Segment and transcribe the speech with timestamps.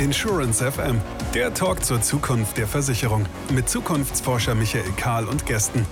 [0.00, 0.98] Insurance FM,
[1.34, 5.84] der Talk zur Zukunft der Versicherung mit Zukunftsforscher Michael Kahl und Gästen.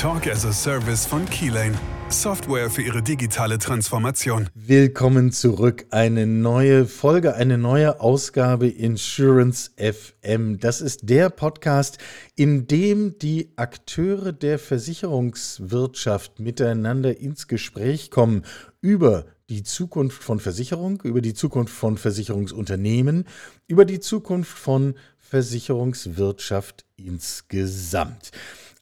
[0.00, 1.74] Talk as a Service von Keylane.
[2.08, 4.48] Software für Ihre digitale Transformation.
[4.54, 5.86] Willkommen zurück.
[5.90, 10.60] Eine neue Folge, eine neue Ausgabe Insurance FM.
[10.60, 11.98] Das ist der Podcast,
[12.36, 18.44] in dem die Akteure der Versicherungswirtschaft miteinander ins Gespräch kommen
[18.86, 23.24] über die Zukunft von Versicherung, über die Zukunft von Versicherungsunternehmen,
[23.66, 28.30] über die Zukunft von Versicherungswirtschaft insgesamt.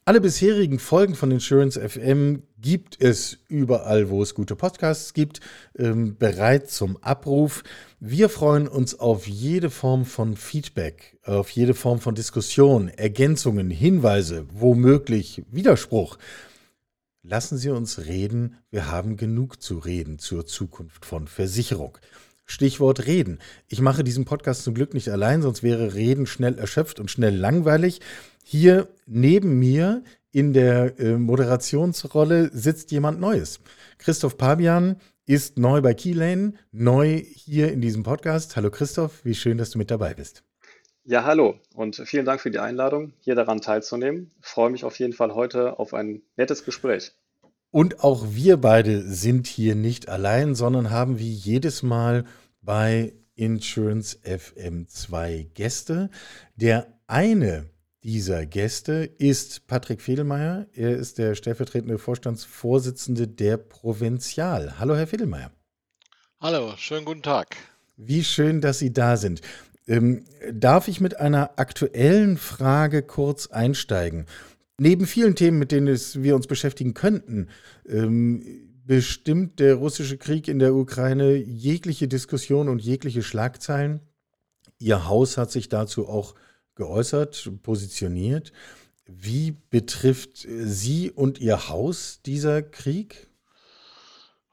[0.05, 5.39] Alle bisherigen Folgen von Insurance FM gibt es überall, wo es gute Podcasts gibt,
[5.75, 7.63] ähm, bereit zum Abruf.
[7.99, 14.45] Wir freuen uns auf jede Form von Feedback, auf jede Form von Diskussion, Ergänzungen, Hinweise,
[14.53, 16.19] womöglich Widerspruch.
[17.27, 21.97] Lassen Sie uns reden, wir haben genug zu reden zur Zukunft von Versicherung.
[22.45, 23.39] Stichwort Reden.
[23.67, 27.35] Ich mache diesen Podcast zum Glück nicht allein, sonst wäre Reden schnell erschöpft und schnell
[27.35, 27.99] langweilig.
[28.43, 33.59] Hier neben mir in der äh, Moderationsrolle sitzt jemand Neues.
[33.97, 38.55] Christoph Pabian ist neu bei Keylane, neu hier in diesem Podcast.
[38.55, 40.43] Hallo Christoph, wie schön, dass du mit dabei bist.
[41.07, 44.31] Ja, hallo und vielen Dank für die Einladung, hier daran teilzunehmen.
[44.41, 47.11] Ich freue mich auf jeden Fall heute auf ein nettes Gespräch.
[47.69, 52.25] Und auch wir beide sind hier nicht allein, sondern haben wie jedes Mal
[52.63, 56.09] bei Insurance FM zwei Gäste.
[56.55, 57.69] Der eine
[58.03, 60.65] dieser Gäste ist Patrick Fedelmeier.
[60.73, 64.79] Er ist der stellvertretende Vorstandsvorsitzende der Provinzial.
[64.79, 65.51] Hallo, Herr Fedelmeier.
[66.41, 67.55] Hallo, schönen guten Tag.
[67.97, 69.41] Wie schön, dass Sie da sind.
[69.87, 74.25] Ähm, darf ich mit einer aktuellen Frage kurz einsteigen?
[74.77, 77.47] Neben vielen Themen, mit denen es, wir uns beschäftigen könnten,
[77.87, 78.43] ähm,
[78.85, 84.01] bestimmt der russische Krieg in der Ukraine jegliche Diskussion und jegliche Schlagzeilen.
[84.77, 86.35] Ihr Haus hat sich dazu auch
[86.75, 88.51] geäußert, positioniert.
[89.05, 93.27] Wie betrifft Sie und Ihr Haus dieser Krieg?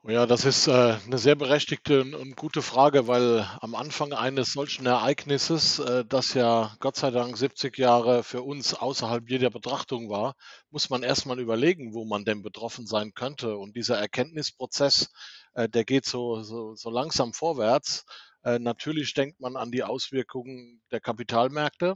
[0.04, 4.84] Ja, das ist äh, eine sehr berechtigte und gute Frage, weil am Anfang eines solchen
[4.84, 10.34] Ereignisses, äh, das ja Gott sei Dank 70 Jahre für uns außerhalb jeder Betrachtung war,
[10.70, 13.56] muss man erstmal überlegen, wo man denn betroffen sein könnte.
[13.56, 15.08] Und dieser Erkenntnisprozess,
[15.54, 18.04] äh, der geht so, so, so langsam vorwärts.
[18.44, 21.94] Natürlich denkt man an die Auswirkungen der Kapitalmärkte.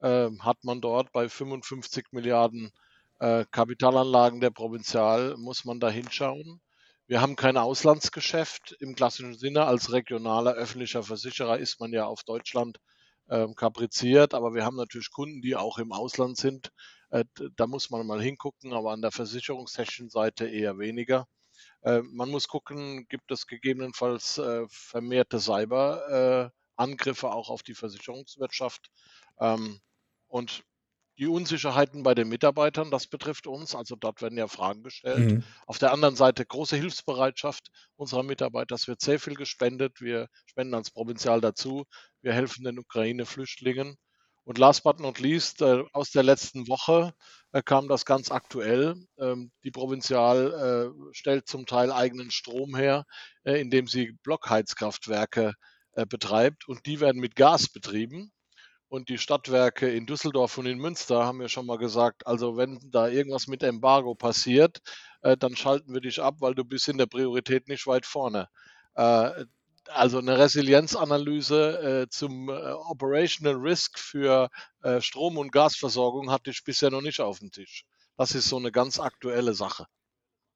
[0.00, 2.72] Hat man dort bei 55 Milliarden
[3.20, 6.60] Kapitalanlagen der Provinzial, muss man da hinschauen.
[7.08, 9.64] Wir haben kein Auslandsgeschäft im klassischen Sinne.
[9.64, 12.80] Als regionaler öffentlicher Versicherer ist man ja auf Deutschland
[13.30, 16.72] ähm, kapriziert, aber wir haben natürlich Kunden, die auch im Ausland sind.
[17.10, 17.24] Äh,
[17.56, 21.28] da muss man mal hingucken, aber an der versicherungstechnischen Seite eher weniger.
[21.82, 28.90] Äh, man muss gucken, gibt es gegebenenfalls äh, vermehrte Cyberangriffe auch auf die Versicherungswirtschaft.
[29.38, 29.80] Ähm,
[30.26, 30.64] und
[31.18, 33.74] die Unsicherheiten bei den Mitarbeitern, das betrifft uns.
[33.74, 35.32] Also dort werden ja Fragen gestellt.
[35.32, 35.44] Mhm.
[35.66, 38.74] Auf der anderen Seite große Hilfsbereitschaft unserer Mitarbeiter.
[38.74, 40.00] Es wird sehr viel gespendet.
[40.00, 41.84] Wir spenden als Provinzial dazu.
[42.20, 43.96] Wir helfen den Ukraine-Flüchtlingen.
[44.44, 47.12] Und last but not least, äh, aus der letzten Woche
[47.50, 48.94] äh, kam das ganz aktuell.
[49.18, 53.04] Ähm, die Provinzial äh, stellt zum Teil eigenen Strom her,
[53.42, 55.54] indem sie Blockheizkraftwerke
[56.10, 56.68] betreibt.
[56.68, 58.30] Und die werden mit Gas betrieben.
[58.88, 62.78] Und die Stadtwerke in Düsseldorf und in Münster haben ja schon mal gesagt, also wenn
[62.90, 64.78] da irgendwas mit Embargo passiert,
[65.22, 68.48] äh, dann schalten wir dich ab, weil du bist in der Priorität nicht weit vorne.
[68.94, 69.44] Äh,
[69.88, 74.50] also eine Resilienzanalyse äh, zum äh, Operational Risk für
[74.82, 77.84] äh, Strom- und Gasversorgung hatte ich bisher noch nicht auf dem Tisch.
[78.16, 79.86] Das ist so eine ganz aktuelle Sache.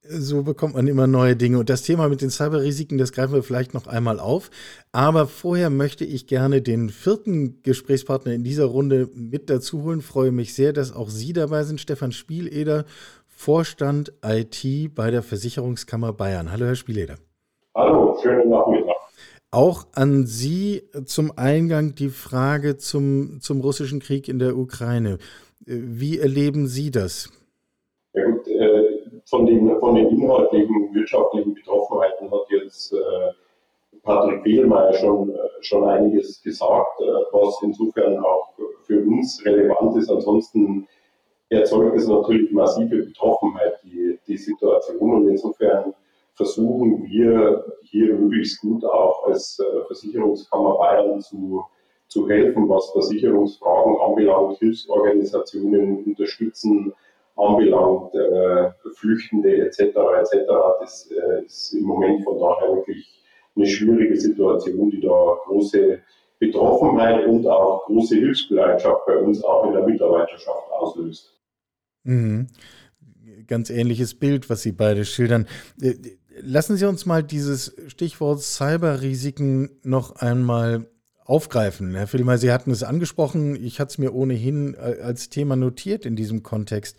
[0.03, 1.59] So bekommt man immer neue Dinge.
[1.59, 4.49] Und das Thema mit den Cyberrisiken, das greifen wir vielleicht noch einmal auf.
[4.91, 10.01] Aber vorher möchte ich gerne den vierten Gesprächspartner in dieser Runde mit dazu holen.
[10.01, 11.79] Freue mich sehr, dass auch Sie dabei sind.
[11.79, 12.85] Stefan Spieleder,
[13.27, 16.51] Vorstand IT bei der Versicherungskammer Bayern.
[16.51, 17.17] Hallo, Herr Spieleder.
[17.75, 18.95] Hallo, schönen Nachmittag.
[19.51, 25.19] Auch an Sie zum Eingang die Frage zum, zum russischen Krieg in der Ukraine.
[25.59, 27.29] Wie erleben Sie das?
[29.31, 32.97] Von den, von den inhaltlichen, wirtschaftlichen Betroffenheiten hat jetzt äh,
[34.03, 38.49] Patrick Fehlmeier schon, äh, schon einiges gesagt, äh, was insofern auch
[38.83, 40.11] für uns relevant ist.
[40.11, 40.85] Ansonsten
[41.47, 45.13] erzeugt es natürlich massive Betroffenheit, die, die Situation.
[45.13, 45.93] Und insofern
[46.33, 51.63] versuchen wir hier möglichst gut auch als äh, Versicherungskammer Bayern zu,
[52.09, 56.93] zu helfen, was Versicherungsfragen anbelangt, Hilfsorganisationen unterstützen,
[57.41, 59.79] anbelangt, äh, Flüchtende etc.
[59.79, 60.37] etc.
[60.79, 63.21] Das äh, ist im Moment von daher wirklich
[63.55, 65.99] eine schwierige Situation, die da große
[66.39, 71.37] Betroffenheit und auch große Hilfsbereitschaft bei uns auch in der Mitarbeiterschaft auslöst.
[72.03, 72.47] Mhm.
[73.47, 75.47] Ganz ähnliches Bild, was Sie beide schildern.
[75.81, 75.95] Äh,
[76.41, 80.87] lassen Sie uns mal dieses Stichwort Cyberrisiken noch einmal
[81.25, 81.95] aufgreifen.
[81.95, 83.55] Herr Filmer, Sie hatten es angesprochen.
[83.55, 86.97] Ich hatte es mir ohnehin äh, als Thema notiert in diesem Kontext.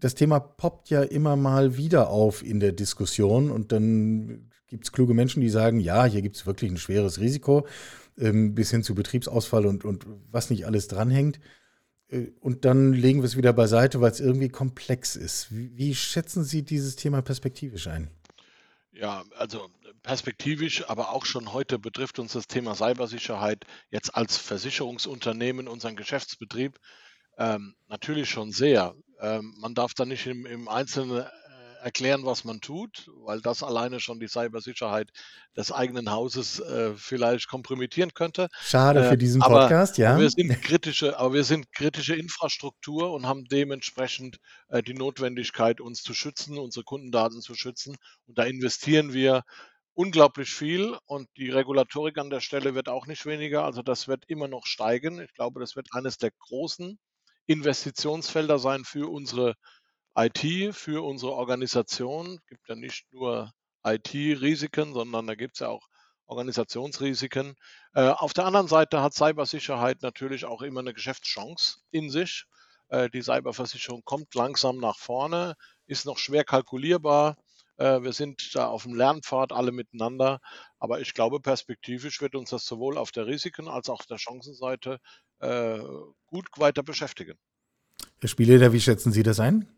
[0.00, 4.92] Das Thema poppt ja immer mal wieder auf in der Diskussion und dann gibt es
[4.92, 7.66] kluge Menschen, die sagen, ja, hier gibt es wirklich ein schweres Risiko,
[8.18, 11.38] ähm, bis hin zu Betriebsausfall und, und was nicht alles dranhängt.
[12.08, 15.54] Äh, und dann legen wir es wieder beiseite, weil es irgendwie komplex ist.
[15.54, 18.10] Wie, wie schätzen Sie dieses Thema perspektivisch ein?
[18.90, 19.68] Ja, also
[20.02, 26.78] perspektivisch, aber auch schon heute betrifft uns das Thema Cybersicherheit jetzt als Versicherungsunternehmen, unseren Geschäftsbetrieb,
[27.38, 28.94] ähm, natürlich schon sehr.
[29.24, 31.24] Ähm, man darf da nicht im, im Einzelnen
[31.84, 35.10] erklären, was man tut, weil das alleine schon die Cybersicherheit
[35.54, 38.48] des eigenen Hauses äh, vielleicht kompromittieren könnte.
[38.62, 40.12] Schade äh, für diesen Podcast, aber, ja.
[40.12, 44.38] Aber wir sind kritische, aber wir sind kritische Infrastruktur und haben dementsprechend
[44.68, 47.96] äh, die Notwendigkeit, uns zu schützen, unsere Kundendaten zu schützen.
[48.26, 49.42] Und da investieren wir
[49.92, 53.64] unglaublich viel und die Regulatorik an der Stelle wird auch nicht weniger.
[53.64, 55.20] Also das wird immer noch steigen.
[55.20, 56.98] Ich glaube, das wird eines der großen
[57.46, 59.54] Investitionsfelder sein für unsere
[60.16, 62.36] IT für unsere Organisation.
[62.36, 63.50] Es gibt ja nicht nur
[63.84, 65.86] IT-Risiken, sondern da gibt es ja auch
[66.26, 67.54] Organisationsrisiken.
[67.94, 72.44] Äh, auf der anderen Seite hat Cybersicherheit natürlich auch immer eine Geschäftschance in sich.
[72.88, 75.54] Äh, die Cyberversicherung kommt langsam nach vorne,
[75.86, 77.36] ist noch schwer kalkulierbar.
[77.76, 80.38] Äh, wir sind da auf dem Lernpfad alle miteinander.
[80.78, 84.18] Aber ich glaube, perspektivisch wird uns das sowohl auf der Risiken- als auch auf der
[84.18, 84.98] Chancenseite
[85.44, 85.78] äh,
[86.26, 87.36] gut weiter beschäftigen.
[88.20, 89.68] Herr Spieleder, wie schätzen Sie das ein?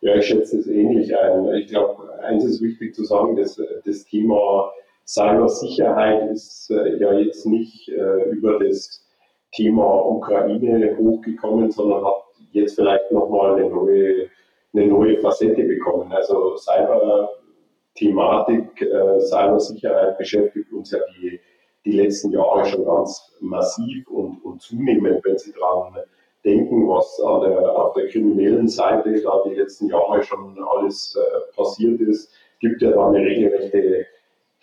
[0.00, 1.46] Ja, ich schätze es ähnlich ein.
[1.54, 4.72] Ich glaube, eins ist wichtig zu sagen, dass das Thema
[5.06, 9.06] Cybersicherheit ist äh, ja jetzt nicht äh, über das
[9.52, 14.30] Thema Ukraine hochgekommen, sondern hat jetzt vielleicht nochmal eine neue,
[14.72, 16.10] eine neue Facette bekommen.
[16.12, 21.40] Also Cyber-Thematik, äh, Cybersicherheit beschäftigt uns ja die,
[21.84, 25.96] die letzten Jahre schon ganz massiv und, und zunehmend, wenn Sie daran
[26.44, 32.00] denken, was der, auf der kriminellen Seite da die letzten Jahre schon alles äh, passiert
[32.00, 32.30] ist.
[32.54, 34.06] Es gibt ja da eine regelrechte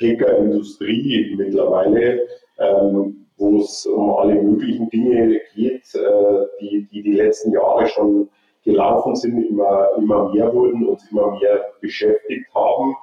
[0.02, 2.22] Hackerindustrie mittlerweile,
[2.58, 8.30] ähm, wo es um alle möglichen Dinge geht, äh, die, die die letzten Jahre schon
[8.64, 12.96] gelaufen sind, immer, immer mehr wurden und immer mehr beschäftigt haben.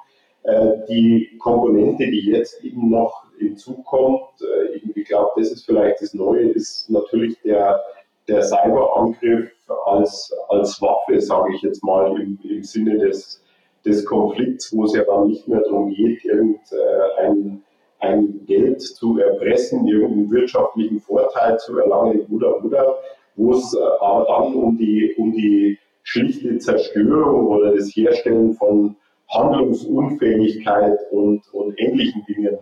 [0.47, 6.13] Äh, die Komponente, die jetzt eben noch hinzukommt, äh, ich glaube, das ist vielleicht das
[6.13, 7.79] Neue, ist natürlich der
[8.27, 9.51] der Cyberangriff
[9.85, 13.41] als, als Waffe, sage ich jetzt mal, im, im Sinne des,
[13.85, 17.63] des Konflikts, wo es ja dann nicht mehr darum geht, irgendein
[17.99, 22.99] ein Geld zu erpressen, irgendeinen wirtschaftlichen Vorteil zu erlangen oder oder,
[23.35, 28.95] wo es äh, aber dann um die, um die schlichte Zerstörung oder das Herstellen von
[29.29, 32.57] Handlungsunfähigkeit und, und ähnlichen Dingen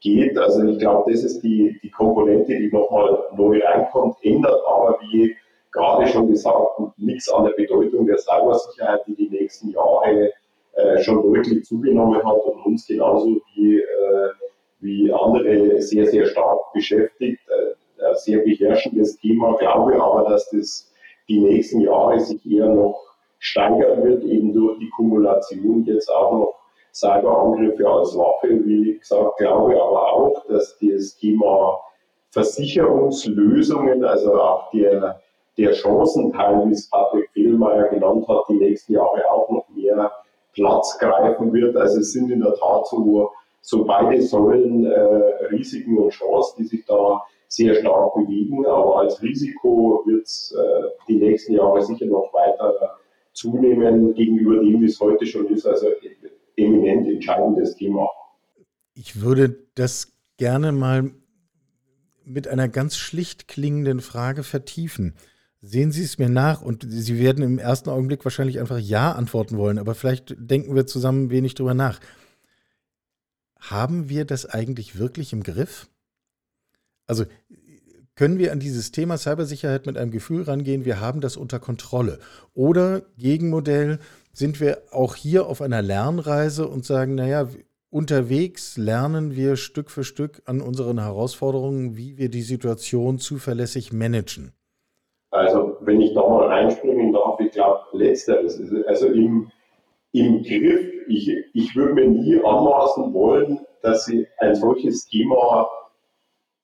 [0.00, 0.36] geht.
[0.38, 5.36] Also ich glaube, das ist die, die Komponente, die nochmal neu reinkommt, ändert aber, wie
[5.72, 10.32] gerade schon gesagt, nichts an der Bedeutung der Cybersicherheit, die die nächsten Jahre
[10.74, 14.30] äh, schon deutlich zugenommen hat und uns genauso wie, äh,
[14.80, 17.40] wie andere sehr, sehr stark beschäftigt.
[17.48, 17.74] Äh,
[18.16, 20.92] sehr beherrschendes Thema, glaube aber, dass das
[21.28, 23.03] die nächsten Jahre sich eher noch
[23.44, 26.54] steigern wird, eben durch die Kumulation jetzt auch noch
[26.94, 31.78] Cyberangriffe als Waffe, wie gesagt, glaube aber auch, dass das Thema
[32.30, 35.20] Versicherungslösungen, also auch der,
[35.58, 40.10] der Chancenteil, wie es Patrick Fehlmeier genannt hat, die nächsten Jahre auch noch mehr
[40.54, 41.76] Platz greifen wird.
[41.76, 45.00] Also es sind in der Tat so, so beide Säulen äh,
[45.50, 48.64] Risiken und Chancen, die sich da sehr stark bewegen.
[48.66, 52.98] Aber als Risiko wird es äh, die nächsten Jahre sicher noch weiter
[53.34, 55.66] zunehmen gegenüber dem, wie es heute schon ist.
[55.66, 55.88] Also
[56.56, 58.08] eminent entscheidendes Thema.
[58.94, 61.12] Ich würde das gerne mal
[62.24, 65.14] mit einer ganz schlicht klingenden Frage vertiefen.
[65.60, 69.56] Sehen Sie es mir nach und Sie werden im ersten Augenblick wahrscheinlich einfach Ja antworten
[69.56, 72.00] wollen, aber vielleicht denken wir zusammen wenig drüber nach.
[73.58, 75.88] Haben wir das eigentlich wirklich im Griff?
[77.06, 77.24] Also
[78.16, 82.18] können wir an dieses Thema Cybersicherheit mit einem Gefühl rangehen, wir haben das unter Kontrolle?
[82.54, 83.98] Oder Gegenmodell,
[84.32, 87.48] sind wir auch hier auf einer Lernreise und sagen, naja,
[87.90, 94.52] unterwegs lernen wir Stück für Stück an unseren Herausforderungen, wie wir die Situation zuverlässig managen.
[95.30, 99.50] Also wenn ich da mal reinspringen darf, ich glaube, letzteres, also im,
[100.12, 105.68] im Griff, ich, ich würde mir nie anmaßen wollen, dass ich ein solches Thema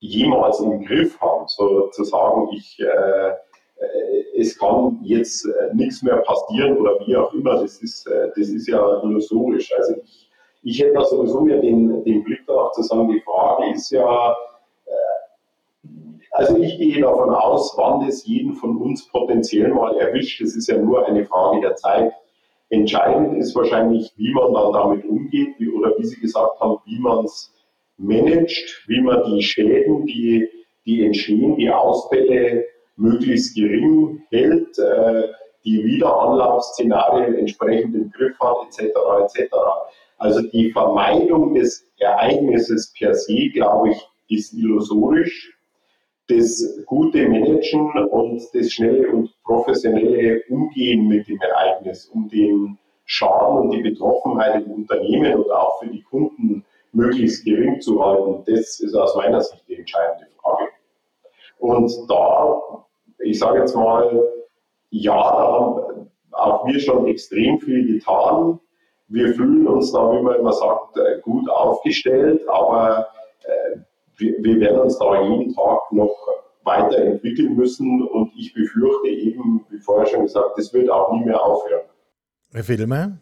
[0.00, 1.46] jemals im Griff haben.
[1.46, 3.32] So zu sagen, ich, äh,
[4.36, 8.48] es kann jetzt äh, nichts mehr passieren oder wie auch immer, das ist, äh, das
[8.48, 9.72] ist ja illusorisch.
[9.76, 10.30] Also ich,
[10.62, 14.34] ich hätte da sowieso mehr den, den Blick darauf zu sagen, die Frage ist ja,
[14.86, 15.90] äh,
[16.32, 20.40] also ich gehe davon aus, wann das jeden von uns potenziell mal erwischt.
[20.42, 22.12] Das ist ja nur eine Frage der Zeit.
[22.70, 27.00] Entscheidend ist wahrscheinlich, wie man dann damit umgeht wie, oder wie Sie gesagt haben, wie
[27.00, 27.52] man es
[28.00, 30.48] managt, wie man die Schäden, die,
[30.86, 32.64] die entstehen, die Ausfälle
[32.96, 35.28] möglichst gering hält, äh,
[35.64, 38.94] die Wiederanlaufszenarien entsprechend im Griff hat, etc.
[39.22, 39.54] etc.
[40.18, 45.56] Also die Vermeidung des Ereignisses per se, glaube ich, ist illusorisch.
[46.28, 53.58] Das gute Managen und das schnelle und professionelle Umgehen mit dem Ereignis, um den Schaden
[53.58, 58.80] und die Betroffenheit im Unternehmen und auch für die Kunden möglichst gering zu halten, das
[58.80, 60.68] ist aus meiner Sicht die entscheidende Frage.
[61.58, 62.60] Und da,
[63.18, 64.28] ich sage jetzt mal,
[64.90, 68.58] ja, da haben auch wir schon extrem viel getan.
[69.08, 73.08] Wir fühlen uns da, wie man immer sagt, äh, gut aufgestellt, aber
[73.44, 73.78] äh,
[74.16, 76.16] wir, wir werden uns da jeden Tag noch
[76.62, 81.42] weiterentwickeln müssen und ich befürchte eben, wie vorher schon gesagt, das wird auch nie mehr
[81.42, 81.82] aufhören.
[82.52, 83.18] Herr Fedelmeier?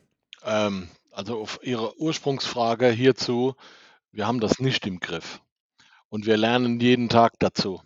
[0.46, 3.54] Ähm, also auf Ihre Ursprungsfrage hierzu,
[4.12, 5.40] wir haben das nicht im Griff
[6.10, 7.82] und wir lernen jeden Tag dazu.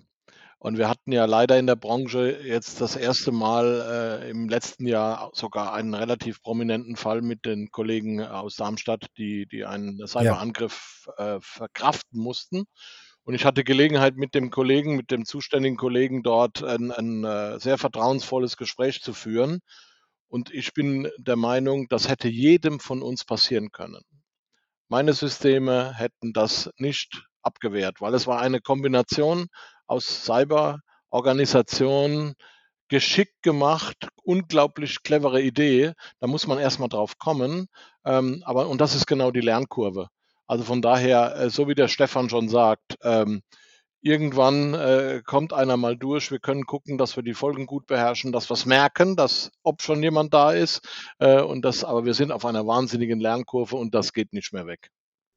[0.59, 4.87] Und wir hatten ja leider in der Branche jetzt das erste Mal äh, im letzten
[4.87, 11.09] Jahr sogar einen relativ prominenten Fall mit den Kollegen aus Darmstadt, die, die einen Cyberangriff
[11.17, 12.65] äh, verkraften mussten.
[13.25, 17.59] Und ich hatte Gelegenheit, mit dem Kollegen, mit dem zuständigen Kollegen dort ein, ein äh,
[17.59, 19.62] sehr vertrauensvolles Gespräch zu führen.
[20.33, 24.01] Und ich bin der Meinung, das hätte jedem von uns passieren können.
[24.89, 29.49] Meine Systeme hätten das nicht abgewehrt, weil es war eine Kombination
[29.87, 32.33] aus Cyberorganisation,
[32.89, 35.93] geschickt gemacht, unglaublich clevere Idee.
[36.19, 37.67] Da muss man erstmal drauf kommen.
[38.07, 40.09] Ähm, aber, und das ist genau die Lernkurve.
[40.47, 43.43] Also von daher, äh, so wie der Stefan schon sagt, ähm,
[44.02, 46.30] irgendwann äh, kommt einer mal durch.
[46.30, 49.82] Wir können gucken, dass wir die Folgen gut beherrschen, dass wir es merken, dass ob
[49.82, 50.82] schon jemand da ist.
[51.18, 54.66] Äh, und das, aber wir sind auf einer wahnsinnigen Lernkurve und das geht nicht mehr
[54.66, 54.90] weg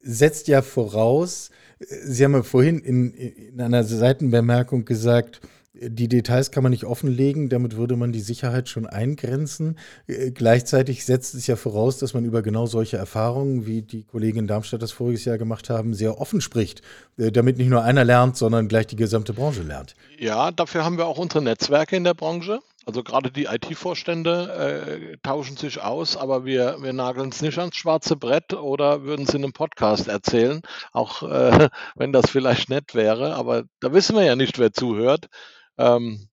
[0.05, 5.41] setzt ja voraus, Sie haben ja vorhin in, in einer Seitenbemerkung gesagt,
[5.81, 9.77] die Details kann man nicht offenlegen, damit würde man die Sicherheit schon eingrenzen.
[10.07, 14.39] Äh, gleichzeitig setzt es ja voraus, dass man über genau solche Erfahrungen, wie die Kollegen
[14.39, 16.81] in Darmstadt das voriges Jahr gemacht haben, sehr offen spricht,
[17.17, 19.95] äh, damit nicht nur einer lernt, sondern gleich die gesamte Branche lernt.
[20.17, 22.59] Ja, dafür haben wir auch unsere Netzwerke in der Branche.
[22.85, 27.75] Also gerade die IT-Vorstände äh, tauschen sich aus, aber wir, wir nageln es nicht ans
[27.75, 32.93] schwarze Brett oder würden es in einem Podcast erzählen, auch äh, wenn das vielleicht nett
[32.93, 33.35] wäre.
[33.35, 35.29] Aber da wissen wir ja nicht, wer zuhört.
[35.77, 36.27] Ähm,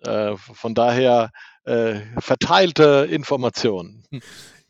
[0.00, 1.30] äh, von daher
[1.64, 4.04] äh, verteilte Informationen.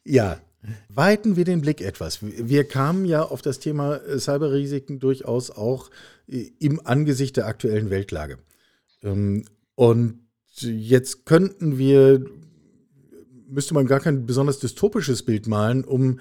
[0.05, 0.41] Ja,
[0.89, 2.21] weiten wir den Blick etwas.
[2.23, 5.91] Wir kamen ja auf das Thema äh, Cyberrisiken durchaus auch
[6.27, 8.39] äh, im Angesicht der aktuellen Weltlage.
[9.03, 9.45] Ähm,
[9.75, 10.21] und
[10.61, 12.25] jetzt könnten wir,
[13.47, 16.21] müsste man gar kein besonders dystopisches Bild malen, um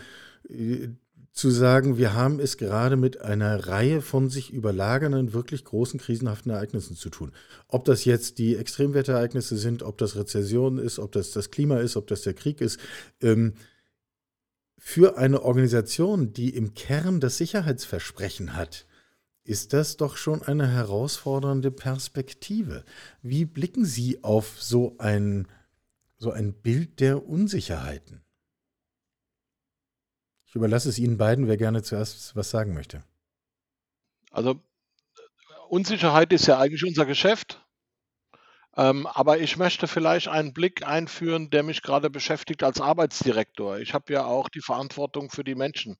[0.50, 0.90] äh,
[1.38, 6.52] zu sagen, wir haben es gerade mit einer Reihe von sich überlagernden, wirklich großen krisenhaften
[6.52, 7.32] Ereignissen zu tun.
[7.68, 11.96] Ob das jetzt die Extremwetterereignisse sind, ob das Rezession ist, ob das das Klima ist,
[11.96, 12.80] ob das der Krieg ist.
[13.22, 13.54] Ähm,
[14.80, 18.88] für eine Organisation, die im Kern das Sicherheitsversprechen hat,
[19.44, 22.84] ist das doch schon eine herausfordernde Perspektive.
[23.22, 25.48] Wie blicken Sie auf so ein,
[26.18, 28.24] so ein Bild der Unsicherheiten?
[30.48, 33.04] Ich überlasse es Ihnen beiden, wer gerne zuerst was sagen möchte.
[34.32, 34.60] Also
[35.70, 37.62] Unsicherheit ist ja eigentlich unser Geschäft.
[38.76, 43.80] Ähm, aber ich möchte vielleicht einen Blick einführen, der mich gerade beschäftigt als Arbeitsdirektor.
[43.80, 45.98] Ich habe ja auch die Verantwortung für die Menschen.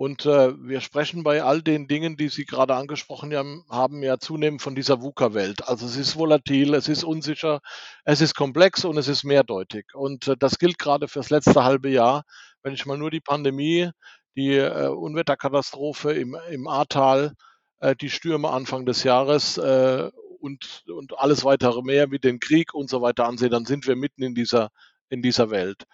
[0.00, 3.36] Und äh, wir sprechen bei all den Dingen, die Sie gerade angesprochen
[3.68, 5.68] haben, ja zunehmend von dieser VUCA-Welt.
[5.68, 7.60] Also es ist volatil, es ist unsicher,
[8.04, 9.94] es ist komplex und es ist mehrdeutig.
[9.94, 12.24] Und äh, das gilt gerade fürs letzte halbe Jahr.
[12.62, 13.90] Wenn ich mal nur die Pandemie,
[14.36, 17.34] die äh, Unwetterkatastrophe im, im Ahrtal,
[17.80, 22.74] äh, die Stürme Anfang des Jahres äh, und, und alles weitere mehr wie den Krieg
[22.74, 24.70] und so weiter ansehe, dann sind wir mitten in dieser,
[25.08, 25.84] in dieser Welt.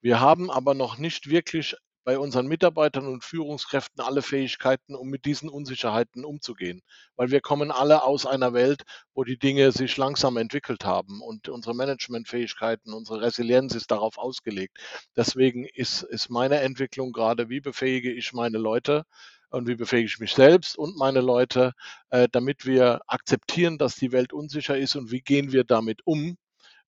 [0.00, 1.76] Wir haben aber noch nicht wirklich
[2.06, 6.82] bei unseren Mitarbeitern und Führungskräften alle Fähigkeiten, um mit diesen Unsicherheiten umzugehen.
[7.16, 11.48] Weil wir kommen alle aus einer Welt, wo die Dinge sich langsam entwickelt haben und
[11.48, 14.78] unsere Managementfähigkeiten, unsere Resilienz ist darauf ausgelegt.
[15.16, 19.02] Deswegen ist, ist meine Entwicklung gerade, wie befähige ich meine Leute,
[19.50, 21.72] und wie befähige ich mich selbst und meine Leute,
[22.10, 26.36] äh, damit wir akzeptieren, dass die Welt unsicher ist und wie gehen wir damit um,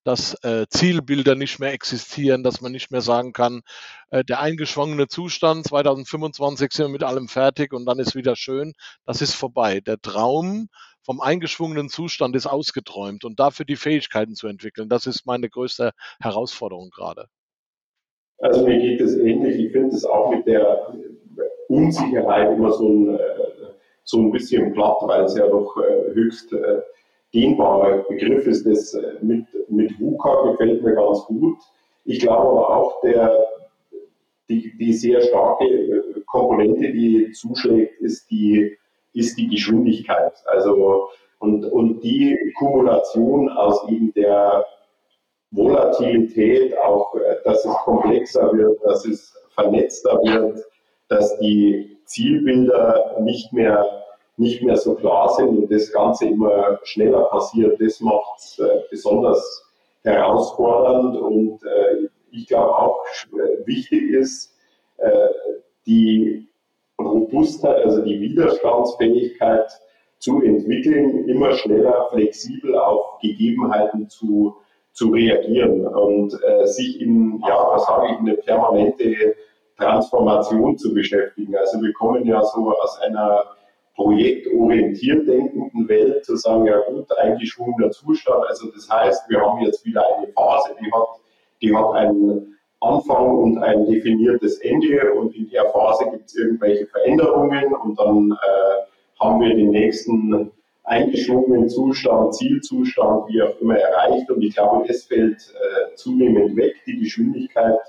[0.05, 3.63] dass äh, Zielbilder nicht mehr existieren, dass man nicht mehr sagen kann,
[4.11, 8.73] äh, der eingeschwungene Zustand 2025 sind wir mit allem fertig und dann ist wieder schön.
[9.05, 9.81] Das ist vorbei.
[9.81, 10.69] Der Traum
[11.03, 15.93] vom eingeschwungenen Zustand ist ausgeträumt und dafür die Fähigkeiten zu entwickeln, das ist meine größte
[16.21, 17.27] Herausforderung gerade.
[18.39, 19.59] Also mir geht es ähnlich.
[19.59, 20.95] Ich finde es auch mit der
[21.69, 23.21] Unsicherheit immer so ein, äh,
[24.05, 26.83] so ein bisschen platt, weil es ja doch äh, höchst äh,
[27.35, 28.67] dehnbarer Begriff ist.
[28.67, 31.59] Das mit, mit VUCA gefällt mir ganz gut.
[32.05, 33.47] Ich glaube aber auch, der,
[34.49, 38.77] die, die sehr starke Komponente, die zuschlägt, ist die,
[39.13, 40.33] ist die Geschwindigkeit.
[40.47, 41.09] Also,
[41.41, 44.65] und, und die Kumulation aus eben der
[45.51, 50.65] Volatilität, auch dass es komplexer wird, dass es vernetzter wird,
[51.09, 53.87] dass die Zielbilder nicht mehr,
[54.39, 57.81] nicht mehr so klar sind und das Ganze immer schneller passiert.
[57.81, 59.65] Das macht es äh, besonders
[60.03, 64.55] herausfordernd und äh, ich glaube auch äh, wichtig ist,
[65.87, 66.49] die
[67.01, 69.71] Robustheit, also die Widerstandsfähigkeit
[70.19, 74.57] zu entwickeln, immer schneller, flexibel auf Gegebenheiten zu,
[74.93, 79.37] zu reagieren und äh, sich in, ja, was sage ich, eine permanente
[79.77, 81.57] Transformation zu beschäftigen.
[81.57, 83.45] Also wir kommen ja so aus einer
[83.99, 88.45] projektorientiert denkenden Welt zu sagen, ja gut, eingeschwungener Zustand.
[88.47, 91.09] Also das heißt, wir haben jetzt wieder eine Phase, die hat,
[91.61, 95.13] die hat einen Anfang und ein definiertes Ende.
[95.15, 97.75] Und in der Phase gibt es irgendwelche Veränderungen.
[97.75, 100.53] Und dann äh, haben wir den nächsten
[100.85, 104.31] eingeschwungenen Zustand, Zielzustand, wie auch immer erreicht.
[104.31, 107.81] Und ich glaube, das fällt äh, zunehmend weg, die Geschwindigkeit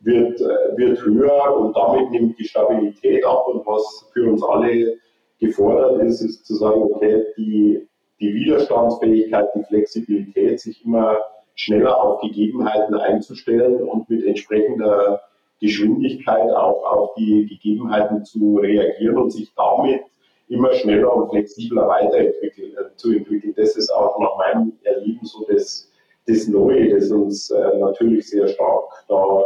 [0.00, 1.56] wird, äh, wird höher.
[1.56, 3.46] Und damit nimmt die Stabilität ab.
[3.46, 4.98] Und was für uns alle
[5.46, 7.86] gefordert ist, ist zu sagen, okay, die,
[8.20, 11.18] die Widerstandsfähigkeit, die Flexibilität, sich immer
[11.54, 15.20] schneller auf Gegebenheiten einzustellen und mit entsprechender
[15.60, 20.00] Geschwindigkeit auch auf die Gegebenheiten zu reagieren und sich damit
[20.48, 23.54] immer schneller und flexibler weiterentwickeln, äh, zu entwickeln.
[23.56, 25.90] Das ist auch nach meinem Erleben so das,
[26.26, 29.42] das Neue, das uns äh, natürlich sehr stark da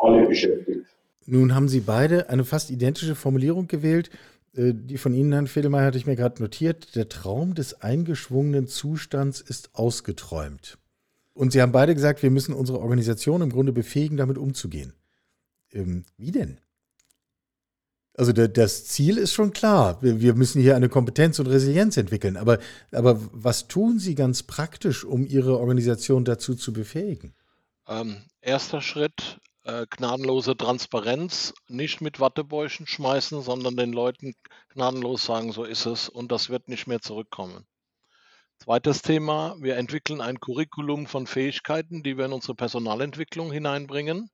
[0.00, 0.86] alle beschäftigt.
[1.26, 4.10] Nun haben Sie beide eine fast identische Formulierung gewählt.
[4.54, 6.94] Äh, die von Ihnen, Herrn Fedelmeier, hatte ich mir gerade notiert.
[6.94, 10.78] Der Traum des eingeschwungenen Zustands ist ausgeträumt.
[11.34, 14.92] Und Sie haben beide gesagt, wir müssen unsere Organisation im Grunde befähigen, damit umzugehen.
[15.72, 16.58] Ähm, wie denn?
[18.14, 20.02] Also das Ziel ist schon klar.
[20.02, 22.36] Wir müssen hier eine Kompetenz und Resilienz entwickeln.
[22.36, 22.58] Aber,
[22.90, 27.32] aber was tun Sie ganz praktisch, um Ihre Organisation dazu zu befähigen?
[27.88, 29.38] Ähm, erster Schritt,
[29.72, 34.34] äh, gnadenlose Transparenz, nicht mit Wattebäuschen schmeißen, sondern den Leuten
[34.70, 37.66] gnadenlos sagen, so ist es und das wird nicht mehr zurückkommen.
[38.58, 44.30] Zweites Thema, wir entwickeln ein Curriculum von Fähigkeiten, die wir in unsere Personalentwicklung hineinbringen,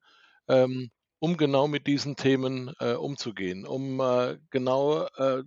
[0.49, 5.45] ähm, um genau mit diesen Themen äh, umzugehen, um äh, genau äh,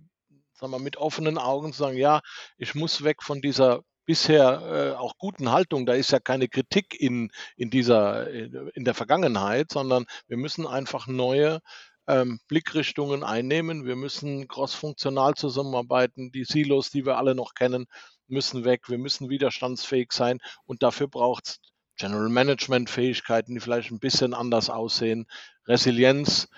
[0.54, 2.20] sagen wir, mit offenen Augen zu sagen, ja,
[2.56, 7.00] ich muss weg von dieser bisher äh, auch guten Haltung, da ist ja keine Kritik
[7.00, 11.60] in, in dieser, in der Vergangenheit, sondern wir müssen einfach neue
[12.06, 13.86] ähm, Blickrichtungen einnehmen.
[13.86, 16.30] Wir müssen crossfunktional zusammenarbeiten.
[16.30, 17.86] Die Silos, die wir alle noch kennen,
[18.28, 18.90] müssen weg.
[18.90, 21.60] Wir müssen widerstandsfähig sein und dafür braucht es
[21.96, 25.24] General Management Fähigkeiten, die vielleicht ein bisschen anders aussehen,
[25.66, 26.48] Resilienz,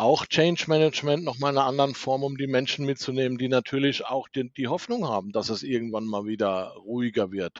[0.00, 4.28] auch Change Management nochmal in einer anderen Form, um die Menschen mitzunehmen, die natürlich auch
[4.28, 7.58] die, die Hoffnung haben, dass es irgendwann mal wieder ruhiger wird.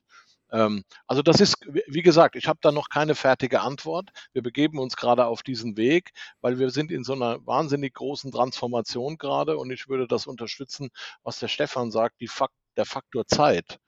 [0.51, 4.09] Ähm, also das ist, wie gesagt, ich habe da noch keine fertige Antwort.
[4.33, 8.33] Wir begeben uns gerade auf diesen Weg, weil wir sind in so einer wahnsinnig großen
[8.33, 10.89] Transformation gerade und ich würde das unterstützen,
[11.23, 13.79] was der Stefan sagt, die Fakt, der Faktor Zeit.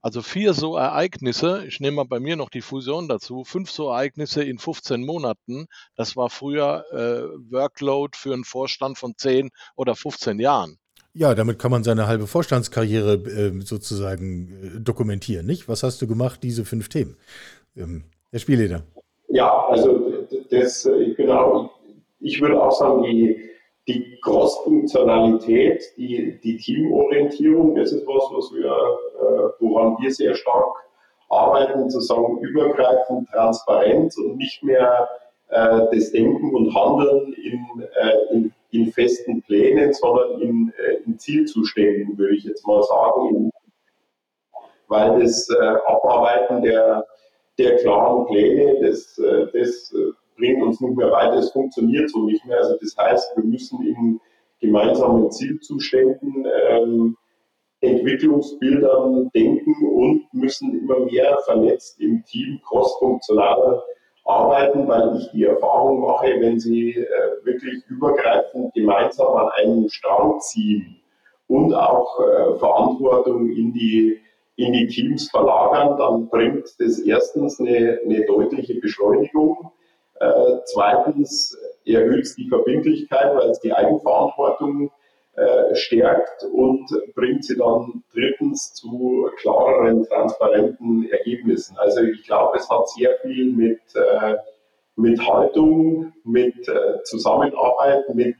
[0.00, 3.88] Also vier so Ereignisse, ich nehme mal bei mir noch die Fusion dazu, fünf so
[3.88, 9.96] Ereignisse in 15 Monaten, das war früher äh, Workload für einen Vorstand von 10 oder
[9.96, 10.78] 15 Jahren.
[11.14, 15.68] Ja, damit kann man seine halbe Vorstandskarriere äh, sozusagen äh, dokumentieren, nicht?
[15.68, 17.16] Was hast du gemacht, diese fünf Themen?
[17.76, 18.84] Ähm, Herr Spielleder.
[19.28, 21.72] Ja, also das, genau,
[22.20, 23.50] ich würde auch sagen, die,
[23.88, 30.76] die Cross-Funktionalität, die, die Teamorientierung, das ist was, was wir, äh, woran wir sehr stark
[31.30, 35.08] arbeiten, zu sagen, übergreifend, transparent und nicht mehr
[35.48, 37.64] äh, das Denken und Handeln in,
[38.00, 43.50] äh, in, in, festen Plänen, sondern in, äh, in, Zielzuständen, würde ich jetzt mal sagen,
[44.88, 47.06] weil das äh, Abarbeiten der,
[47.58, 49.94] der klaren Pläne, das, äh, das
[50.38, 52.58] bringt uns nicht mehr weiter, es funktioniert so nicht mehr.
[52.58, 54.20] Also das heißt, wir müssen in,
[54.60, 57.16] gemeinsamen Zielzuständen, ähm,
[57.80, 63.82] Entwicklungsbildern denken und müssen immer mehr vernetzt im Team crossfunktional
[64.24, 67.06] arbeiten, weil ich die Erfahrung mache, wenn sie äh,
[67.44, 70.96] wirklich übergreifend gemeinsam an einem Strang ziehen
[71.46, 74.20] und auch äh, Verantwortung in die,
[74.56, 79.70] in die Teams verlagern, dann bringt das erstens eine, eine deutliche Beschleunigung.
[80.20, 84.90] Äh, zweitens erhöht es die Verbindlichkeit, weil es die Eigenverantwortung
[85.38, 91.76] äh, stärkt und bringt sie dann drittens zu klareren, transparenten Ergebnissen.
[91.78, 94.34] Also ich glaube, es hat sehr viel mit, äh,
[94.96, 98.36] mit Haltung, mit äh, Zusammenarbeit, mit,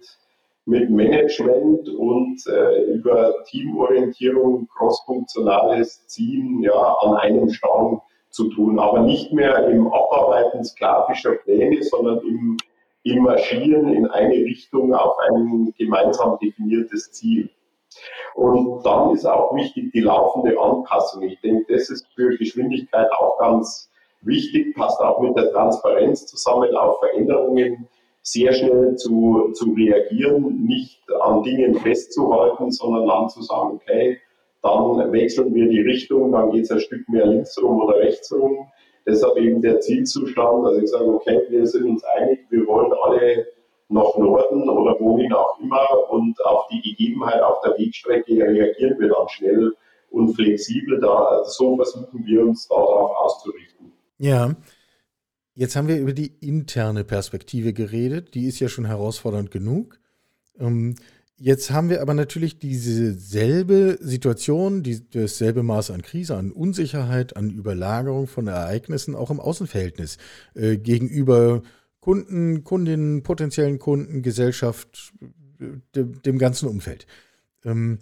[0.64, 8.02] mit Management und äh, über Teamorientierung, crossfunktionales Ziehen ja, an einem Strang
[8.38, 12.57] zu tun, aber nicht mehr im Abarbeiten sklavischer Pläne, sondern im
[13.05, 17.48] im Marschieren in eine Richtung auf ein gemeinsam definiertes Ziel.
[18.35, 21.22] Und dann ist auch wichtig die laufende Anpassung.
[21.22, 26.77] Ich denke, das ist für Geschwindigkeit auch ganz wichtig, passt auch mit der Transparenz zusammen,
[26.77, 27.88] auf Veränderungen
[28.22, 34.18] sehr schnell zu, zu reagieren, nicht an Dingen festzuhalten, sondern dann zu sagen, okay,
[34.62, 38.32] dann wechseln wir die Richtung, dann geht es ein Stück mehr links rum oder rechts
[38.32, 38.68] rum
[39.08, 43.46] Deshalb eben der Zielzustand, also ich sage, okay, wir sind uns einig, wir wollen alle
[43.88, 49.08] nach Norden oder wohin auch immer und auf die Gegebenheit auf der Wegstrecke reagieren wir
[49.08, 49.74] dann schnell
[50.10, 51.00] und flexibel.
[51.00, 53.92] Da, also so versuchen wir uns darauf auszurichten.
[54.18, 54.54] Ja,
[55.54, 58.34] jetzt haben wir über die interne Perspektive geredet.
[58.34, 59.98] Die ist ja schon herausfordernd genug.
[60.60, 60.96] Ähm,
[61.40, 67.37] Jetzt haben wir aber natürlich diese selbe Situation, die, dasselbe Maß an Krise, an Unsicherheit,
[67.37, 70.18] an Überlagerung von Ereignissen auch im Außenverhältnis
[70.55, 71.62] äh, gegenüber
[72.01, 75.12] Kunden, Kundinnen, potenziellen Kunden, Gesellschaft,
[75.94, 77.07] dem, dem ganzen Umfeld.
[77.64, 78.01] Ähm,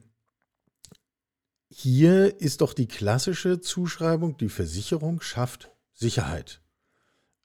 [1.68, 6.62] hier ist doch die klassische Zuschreibung, die Versicherung schafft Sicherheit.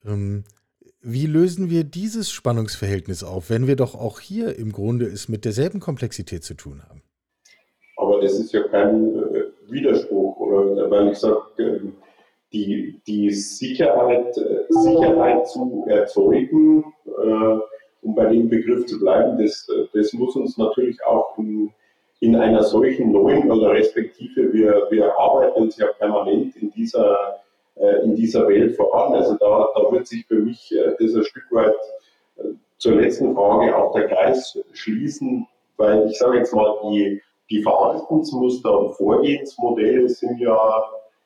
[0.06, 0.46] Ähm,
[1.02, 5.46] wie lösen wir dieses Spannungsverhältnis auf, wenn wir doch auch hier im Grunde es mit
[5.46, 7.02] derselben Komplexität zu tun haben?
[7.98, 10.90] Aber das ist ja kein äh, Widerspruch, oder?
[10.90, 11.80] Weil ich sage, äh,
[12.54, 17.60] die, die Sicherheit, äh, Sicherheit zu erzeugen, äh,
[18.02, 21.72] um bei dem Begriff zu bleiben, das, das muss uns natürlich auch in,
[22.20, 27.42] in einer solchen neuen oder respektive wir, wir arbeiten uns ja permanent in dieser äh,
[27.76, 29.14] in dieser Welt voran.
[29.14, 31.74] Also da, da wird sich für mich äh, das ein Stück weit
[32.38, 37.62] äh, zur letzten Frage auch der Kreis schließen, weil ich sage jetzt mal, die, die
[37.62, 40.84] Verhaltensmuster und Vorgehensmodelle sind ja,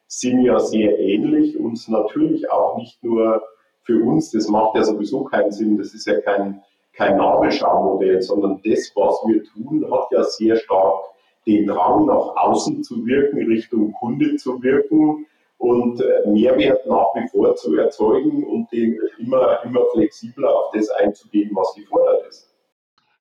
[0.07, 3.41] sind ja sehr ähnlich und natürlich auch nicht nur
[3.83, 6.61] für uns, das macht ja sowieso keinen Sinn, das ist ja kein,
[6.93, 11.05] kein Nabelschaumodell, sondern das, was wir tun, hat ja sehr stark
[11.45, 17.27] den Drang, nach außen zu wirken, Richtung Kunde zu wirken, und äh, Mehrwert nach wie
[17.29, 22.55] vor zu erzeugen und den immer, immer flexibler auf das einzugehen, was gefordert ist.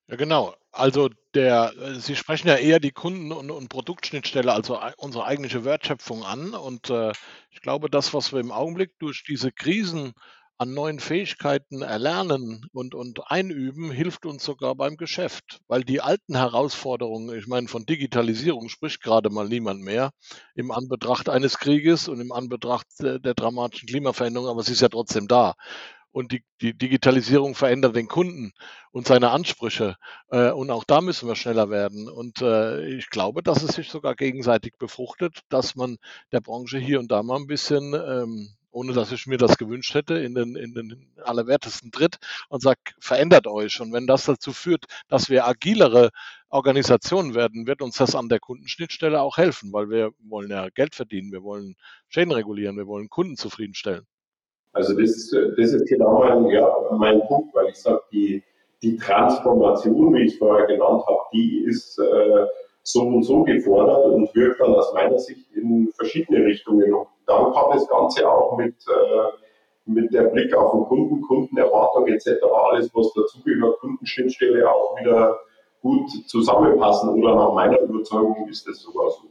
[0.07, 0.53] Ja, genau.
[0.71, 6.23] Also der, Sie sprechen ja eher die Kunden- und, und Produktschnittstelle, also unsere eigentliche Wertschöpfung
[6.23, 6.53] an.
[6.53, 7.11] Und äh,
[7.49, 10.13] ich glaube, das, was wir im Augenblick durch diese Krisen
[10.57, 15.59] an neuen Fähigkeiten erlernen und, und einüben, hilft uns sogar beim Geschäft.
[15.67, 20.11] Weil die alten Herausforderungen, ich meine, von Digitalisierung spricht gerade mal niemand mehr
[20.55, 24.89] im Anbetracht eines Krieges und im Anbetracht der, der dramatischen Klimaveränderung, aber sie ist ja
[24.89, 25.55] trotzdem da.
[26.11, 28.53] Und die, die Digitalisierung verändert den Kunden
[28.91, 29.97] und seine Ansprüche.
[30.29, 32.07] Äh, und auch da müssen wir schneller werden.
[32.07, 35.97] Und äh, ich glaube, dass es sich sogar gegenseitig befruchtet, dass man
[36.31, 39.93] der Branche hier und da mal ein bisschen ähm, ohne dass ich mir das gewünscht
[39.93, 42.17] hätte, in den, in den allerwertesten Tritt
[42.49, 43.79] und sage, verändert euch.
[43.79, 46.09] Und wenn das dazu führt, dass wir agilere
[46.49, 50.93] Organisationen werden, wird uns das an der Kundenschnittstelle auch helfen, weil wir wollen ja Geld
[50.93, 51.75] verdienen, wir wollen
[52.09, 54.05] Schäden regulieren, wir wollen Kunden zufriedenstellen.
[54.73, 58.43] Also das ist, das ist genau mein, ja, mein Punkt, weil ich sage, die,
[58.81, 62.45] die Transformation, wie ich vorher genannt habe, die ist äh,
[62.85, 66.93] so und so gefordert und wirkt dann aus meiner Sicht in verschiedene Richtungen.
[66.93, 72.07] Und dann kann das Ganze auch mit, äh, mit der Blick auf den Kunden, Kundenerwartung
[72.07, 75.39] etc., alles was dazugehört, Kundenschnittstelle auch wieder
[75.81, 77.09] gut zusammenpassen.
[77.09, 79.23] Oder nach meiner Überzeugung ist das sogar so.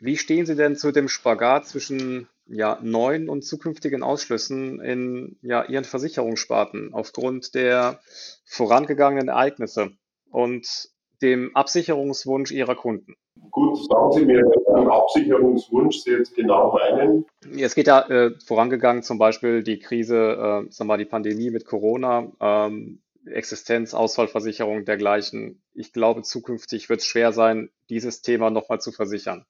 [0.00, 5.64] Wie stehen Sie denn zu dem Spagat zwischen ja, neuen und zukünftigen Ausschlüssen in ja,
[5.64, 8.00] Ihren Versicherungssparten aufgrund der
[8.46, 9.92] vorangegangenen Ereignisse?
[10.30, 10.90] Und
[11.22, 13.14] dem Absicherungswunsch Ihrer Kunden?
[13.50, 17.26] Gut, sagen Sie mir, welchen Absicherungswunsch Sie jetzt genau meinen.
[17.58, 21.50] Es geht ja äh, vorangegangen, zum Beispiel die Krise, äh, sagen wir mal, die Pandemie
[21.50, 22.32] mit Corona.
[22.40, 25.62] Ähm, Existenz, Ausfallversicherung, dergleichen.
[25.74, 29.44] Ich glaube, zukünftig wird es schwer sein, dieses Thema nochmal zu versichern.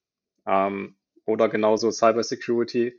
[0.47, 2.99] Ähm, oder genauso Cybersecurity.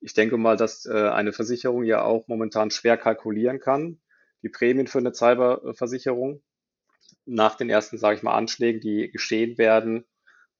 [0.00, 4.00] Ich denke mal, dass äh, eine Versicherung ja auch momentan schwer kalkulieren kann,
[4.42, 6.42] die Prämien für eine Cyberversicherung
[7.24, 10.04] nach den ersten, sage ich mal, Anschlägen, die geschehen werden,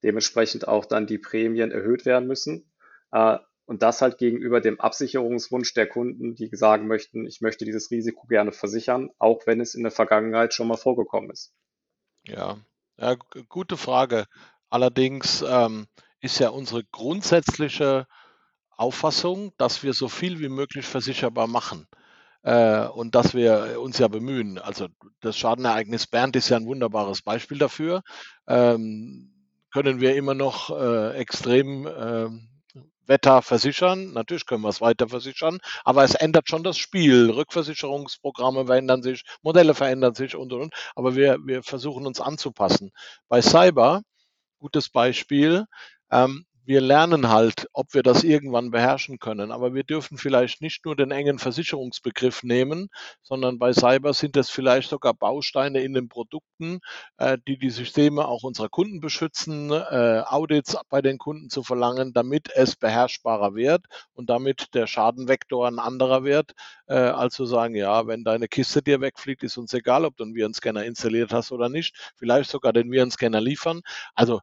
[0.02, 2.72] dementsprechend auch dann die Prämien erhöht werden müssen.
[3.12, 7.90] Äh, und das halt gegenüber dem Absicherungswunsch der Kunden, die sagen möchten, ich möchte dieses
[7.90, 11.54] Risiko gerne versichern, auch wenn es in der Vergangenheit schon mal vorgekommen ist.
[12.26, 12.58] Ja,
[12.98, 13.16] ja
[13.48, 14.26] gute Frage.
[14.68, 15.86] Allerdings ähm,
[16.20, 18.06] ist ja unsere grundsätzliche
[18.70, 21.86] Auffassung, dass wir so viel wie möglich versicherbar machen
[22.42, 24.58] äh, und dass wir uns ja bemühen.
[24.58, 24.88] Also
[25.20, 28.02] das Schadenereignis Bernd ist ja ein wunderbares Beispiel dafür.
[28.46, 29.32] Ähm,
[29.72, 32.28] können wir immer noch äh, extrem äh,
[33.06, 34.12] Wetter versichern.
[34.12, 37.30] Natürlich können wir es weiter versichern, aber es ändert schon das Spiel.
[37.30, 40.74] Rückversicherungsprogramme verändern sich, Modelle verändern sich und und und.
[40.94, 42.92] Aber wir, wir versuchen uns anzupassen.
[43.28, 44.02] Bei Cyber,
[44.58, 45.66] gutes Beispiel,
[46.10, 49.50] ähm, wir lernen halt, ob wir das irgendwann beherrschen können.
[49.50, 52.88] Aber wir dürfen vielleicht nicht nur den engen Versicherungsbegriff nehmen,
[53.22, 56.80] sondern bei Cyber sind es vielleicht sogar Bausteine in den Produkten,
[57.18, 62.12] äh, die die Systeme auch unserer Kunden beschützen, äh, Audits bei den Kunden zu verlangen,
[62.12, 66.52] damit es beherrschbarer wird und damit der Schadenvektor ein anderer wird,
[66.86, 70.24] äh, als zu sagen, ja, wenn deine Kiste dir wegfliegt, ist uns egal, ob du
[70.24, 73.80] einen Virenscanner installiert hast oder nicht, vielleicht sogar den Virenscanner liefern.
[74.14, 74.40] Also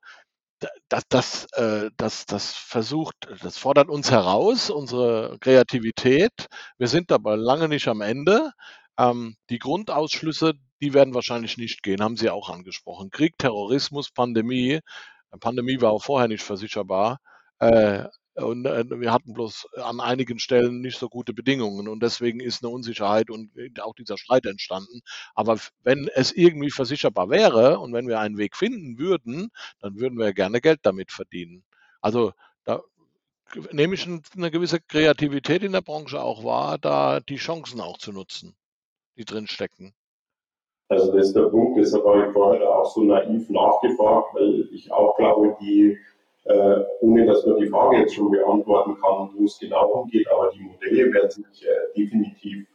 [0.89, 6.48] das, das, äh, das, das versucht, das fordert uns heraus, unsere Kreativität.
[6.78, 8.52] Wir sind aber lange nicht am Ende.
[8.98, 13.10] Ähm, die Grundausschlüsse, die werden wahrscheinlich nicht gehen, haben Sie auch angesprochen.
[13.12, 14.80] Krieg, Terrorismus, Pandemie.
[15.39, 17.19] Pandemie war auch vorher nicht versicherbar.
[17.60, 22.39] Äh, und äh, wir hatten bloß an einigen Stellen nicht so gute Bedingungen und deswegen
[22.39, 25.02] ist eine Unsicherheit und auch dieser Streit entstanden.
[25.36, 30.18] Aber wenn es irgendwie versicherbar wäre und wenn wir einen Weg finden würden, dann würden
[30.18, 31.63] wir gerne Geld damit verdienen.
[32.02, 32.82] Also da
[33.72, 38.12] nehme ich eine gewisse Kreativität in der Branche auch wahr, da die Chancen auch zu
[38.12, 38.56] nutzen,
[39.18, 39.94] die drinstecken.
[40.88, 44.92] Also das ist der Punkt, deshalb habe ich vorher auch so naiv nachgefragt, weil ich
[44.92, 46.00] auch glaube, die
[46.45, 50.28] äh, ohne dass man die Frage jetzt schon beantworten kann, wo es genau umgeht.
[50.32, 52.65] Aber die Modelle werden sich äh, definitiv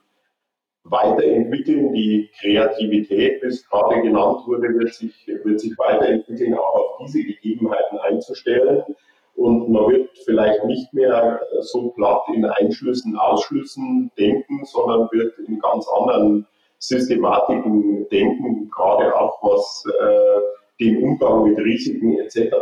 [0.85, 1.93] weiterentwickeln.
[1.93, 7.25] Die Kreativität, wie es gerade genannt wurde, wird sich, wird sich weiterentwickeln, auch auf diese
[7.25, 8.83] Gegebenheiten einzustellen.
[9.35, 15.59] Und man wird vielleicht nicht mehr so platt in Einschlüssen, Ausschlüssen denken, sondern wird in
[15.59, 16.47] ganz anderen
[16.79, 20.41] Systematiken denken, gerade auch was äh,
[20.81, 22.55] den Umgang mit Risiken etc.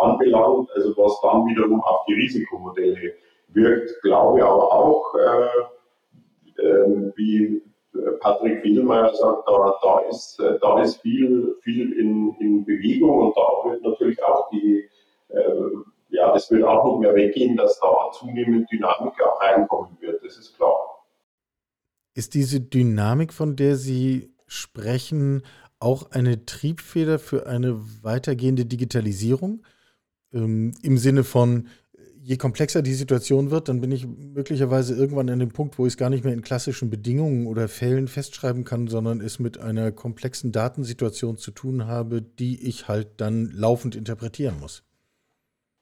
[0.00, 3.14] anbelangt, also was dann wiederum auf die Risikomodelle
[3.48, 7.62] wirkt, glaube aber auch, äh, äh, wie
[8.20, 13.70] Patrick Fielmeier sagt, da, da, ist, da ist viel, viel in, in Bewegung und da
[13.70, 14.88] wird natürlich auch die,
[15.28, 15.70] äh,
[16.10, 20.38] ja, das wird auch nicht mehr weggehen, dass da zunehmend Dynamik auch reinkommen wird, das
[20.38, 21.04] ist klar.
[22.14, 25.42] Ist diese Dynamik, von der Sie sprechen,
[25.80, 29.64] auch eine Triebfeder für eine weitergehende Digitalisierung?
[30.32, 31.68] Ähm, Im Sinne von,
[32.22, 35.94] je komplexer die Situation wird, dann bin ich möglicherweise irgendwann an dem Punkt, wo ich
[35.94, 39.90] es gar nicht mehr in klassischen Bedingungen oder Fällen festschreiben kann, sondern es mit einer
[39.90, 44.84] komplexen Datensituation zu tun habe, die ich halt dann laufend interpretieren muss.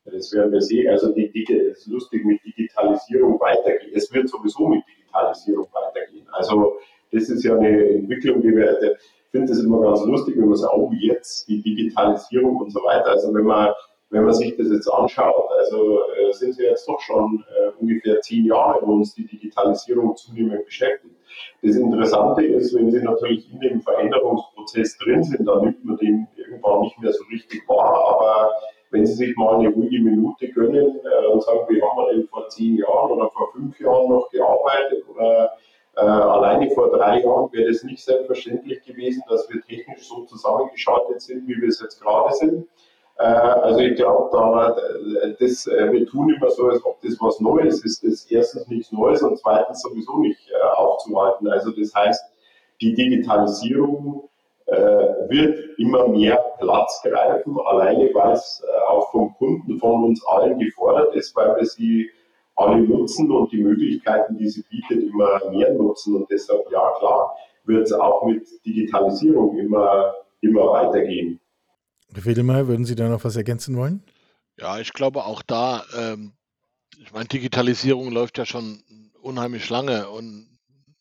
[0.05, 0.89] Das werden wir sehen.
[0.89, 3.93] Also die, die, es ist lustig mit Digitalisierung weitergehen.
[3.95, 6.27] Es wird sowieso mit Digitalisierung weitergehen.
[6.31, 6.79] Also
[7.13, 8.97] das ist ja eine Entwicklung, die wir,
[9.31, 13.11] finde es immer ganz lustig, wenn man sagt, oh, jetzt die Digitalisierung und so weiter.
[13.11, 13.73] Also wenn man,
[14.11, 18.21] wenn man sich das jetzt anschaut, also äh, sind wir jetzt doch schon äh, ungefähr
[18.21, 21.15] zehn Jahre, wo uns die Digitalisierung zunehmend beschäftigt.
[21.63, 26.27] Das Interessante ist, wenn Sie natürlich in dem Veränderungsprozess drin sind, dann nimmt man den
[26.37, 28.51] irgendwann nicht mehr so richtig wahr, aber
[28.91, 32.29] wenn Sie sich mal eine ruhige Minute gönnen äh, und sagen, wie haben wir denn
[32.29, 35.51] vor zehn Jahren oder vor fünf Jahren noch gearbeitet oder
[35.99, 41.21] äh, alleine vor drei Jahren wäre es nicht selbstverständlich gewesen, dass wir technisch so zusammengeschaltet
[41.21, 42.69] sind, wie wir es jetzt gerade sind.
[43.19, 47.17] Äh, also ich glaube, da, äh, das, äh, wir tun immer so, als ob das
[47.21, 48.05] was Neues ist.
[48.05, 51.49] Das ist erstens nichts Neues und zweitens sowieso nicht äh, aufzuhalten.
[51.49, 52.25] Also das heißt,
[52.81, 54.29] die Digitalisierung
[54.67, 60.61] äh, wird immer mehr Platz greifen, alleine weil es auch vom Kunden, von uns allen
[60.61, 62.09] gefordert ist, weil wir sie
[62.59, 66.17] alle nutzen und die Möglichkeiten, die sie bietet, immer mehr nutzen.
[66.17, 71.41] Und deshalb, ja klar, wird es auch mit Digitalisierung immer, immer weitergehen.
[72.13, 74.03] Herr Fedelmeier, würden Sie da noch was ergänzen wollen?
[74.59, 76.33] Ja, ich glaube auch da, ähm,
[76.99, 78.83] ich meine, Digitalisierung läuft ja schon
[79.21, 80.49] unheimlich lange und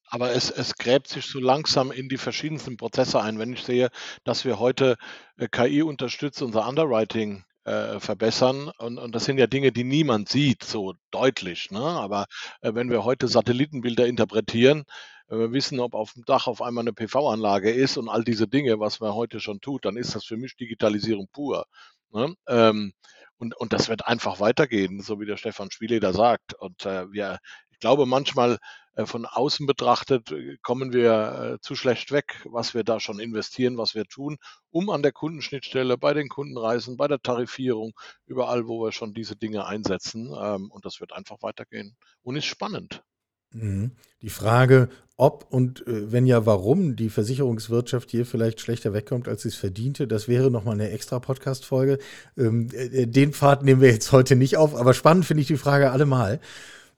[0.09, 3.39] aber es, es gräbt sich so langsam in die verschiedensten Prozesse ein.
[3.39, 3.89] Wenn ich sehe,
[4.23, 4.95] dass wir heute
[5.37, 8.71] äh, KI unterstützt unser Underwriting äh, verbessern.
[8.77, 11.69] Und, und das sind ja Dinge, die niemand sieht, so deutlich.
[11.69, 11.81] Ne?
[11.81, 12.25] Aber
[12.61, 14.85] äh, wenn wir heute Satellitenbilder interpretieren,
[15.27, 18.47] wenn wir wissen, ob auf dem Dach auf einmal eine PV-Anlage ist und all diese
[18.47, 21.65] Dinge, was man heute schon tut, dann ist das für mich Digitalisierung pur.
[22.13, 22.33] Ne?
[22.47, 22.93] Ähm,
[23.37, 26.53] und, und das wird einfach weitergehen, so wie der Stefan Spieleder sagt.
[26.53, 27.39] Und äh, wir,
[27.77, 28.57] ich glaube, manchmal
[28.95, 33.19] äh, von außen betrachtet äh, kommen wir äh, zu schlecht weg, was wir da schon
[33.19, 34.37] investieren, was wir tun,
[34.71, 37.91] um an der Kundenschnittstelle, bei den Kundenreisen, bei der Tarifierung,
[38.25, 40.33] überall, wo wir schon diese Dinge einsetzen.
[40.35, 43.03] Ähm, und das wird einfach weitergehen und ist spannend.
[43.51, 43.91] Mhm.
[44.23, 49.49] Die Frage, ob und wenn ja, warum die Versicherungswirtschaft hier vielleicht schlechter wegkommt, als sie
[49.49, 51.99] es verdiente, das wäre nochmal eine extra Podcast-Folge.
[52.35, 55.91] Ähm, den Pfad nehmen wir jetzt heute nicht auf, aber spannend finde ich die Frage
[55.91, 56.39] allemal.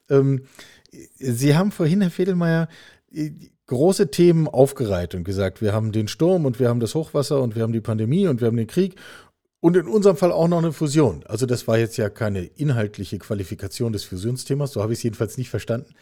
[0.09, 0.43] Ähm,
[1.17, 2.67] Sie haben vorhin, Herr Fedelmeier,
[3.67, 7.55] große Themen aufgereiht und gesagt, wir haben den Sturm und wir haben das Hochwasser und
[7.55, 8.95] wir haben die Pandemie und wir haben den Krieg
[9.61, 11.23] und in unserem Fall auch noch eine Fusion.
[11.27, 15.37] Also das war jetzt ja keine inhaltliche Qualifikation des Fusionsthemas, so habe ich es jedenfalls
[15.37, 15.93] nicht verstanden.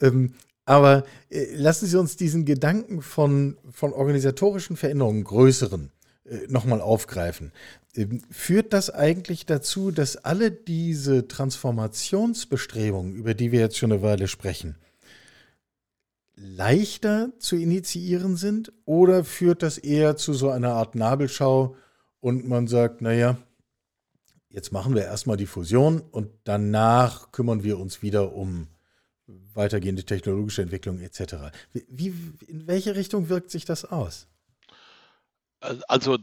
[0.00, 6.01] Ähm, aber äh, lassen Sie uns diesen Gedanken von, von organisatorischen Veränderungen, größeren, äh,
[6.48, 7.52] nochmal aufgreifen.
[7.94, 14.02] Ähm, führt das eigentlich dazu, dass alle diese Transformationsbestrebungen, über die wir jetzt schon eine
[14.02, 14.76] Weile sprechen,
[16.36, 18.72] leichter zu initiieren sind?
[18.84, 21.76] Oder führt das eher zu so einer Art Nabelschau
[22.20, 23.36] und man sagt, naja,
[24.48, 28.68] jetzt machen wir erstmal die Fusion und danach kümmern wir uns wieder um
[29.54, 31.52] weitergehende technologische Entwicklung etc.
[31.72, 32.14] Wie,
[32.46, 34.28] in welche Richtung wirkt sich das aus?
[35.88, 36.18] Also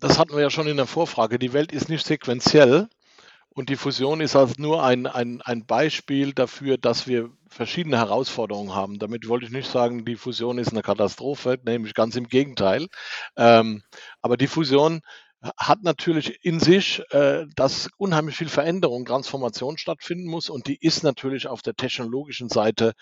[0.00, 2.88] das hatten wir ja schon in der Vorfrage, die Welt ist nicht sequenziell
[3.50, 8.74] und die Fusion ist also nur ein, ein, ein Beispiel dafür, dass wir verschiedene Herausforderungen
[8.74, 8.98] haben.
[8.98, 12.86] Damit wollte ich nicht sagen, die Fusion ist eine Katastrophe, nämlich ganz im Gegenteil.
[13.36, 13.82] Ähm,
[14.22, 15.00] aber die Fusion
[15.56, 21.02] hat natürlich in sich, äh, dass unheimlich viel Veränderung, Transformation stattfinden muss und die ist
[21.02, 22.92] natürlich auf der technologischen Seite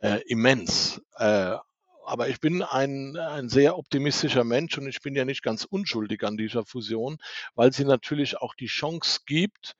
[0.00, 1.00] äh, immens.
[1.16, 1.56] Äh,
[2.04, 6.24] aber ich bin ein, ein sehr optimistischer Mensch und ich bin ja nicht ganz unschuldig
[6.24, 7.18] an dieser Fusion,
[7.54, 9.76] weil sie natürlich auch die Chance gibt,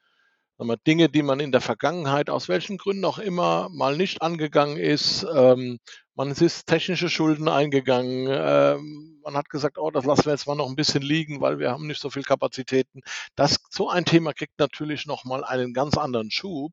[0.86, 5.26] Dinge, die man in der Vergangenheit aus welchen Gründen auch immer mal nicht angegangen ist.
[5.34, 5.78] Ähm,
[6.14, 8.28] man ist technische Schulden eingegangen.
[8.30, 11.58] Ähm, man hat gesagt, oh, das lassen wir jetzt mal noch ein bisschen liegen, weil
[11.58, 13.00] wir haben nicht so viel Kapazitäten.
[13.34, 16.72] Das, so ein Thema kriegt natürlich noch mal einen ganz anderen Schub.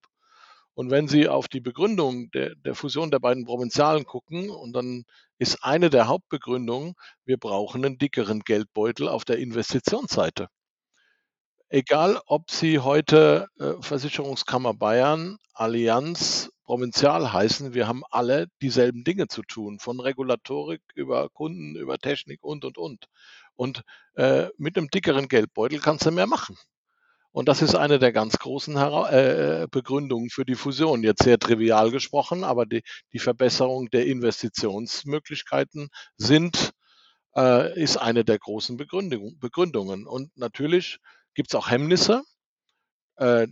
[0.79, 5.03] Und wenn Sie auf die Begründung der, der Fusion der beiden Provinzialen gucken, und dann
[5.37, 6.93] ist eine der Hauptbegründungen,
[7.25, 10.47] wir brauchen einen dickeren Geldbeutel auf der Investitionsseite.
[11.67, 19.27] Egal, ob Sie heute äh, Versicherungskammer Bayern, Allianz, Provinzial heißen, wir haben alle dieselben Dinge
[19.27, 23.07] zu tun, von Regulatorik über Kunden, über Technik und, und, und.
[23.57, 23.81] Und
[24.13, 26.55] äh, mit einem dickeren Geldbeutel kannst du mehr machen.
[27.31, 31.03] Und das ist eine der ganz großen äh, Begründungen für die Fusion.
[31.03, 32.81] Jetzt sehr trivial gesprochen, aber die,
[33.13, 36.71] die Verbesserung der Investitionsmöglichkeiten sind,
[37.35, 40.07] äh, ist eine der großen Begründung, Begründungen.
[40.07, 40.97] Und natürlich
[41.35, 42.23] gibt es auch Hemmnisse.
[43.17, 43.47] Äh,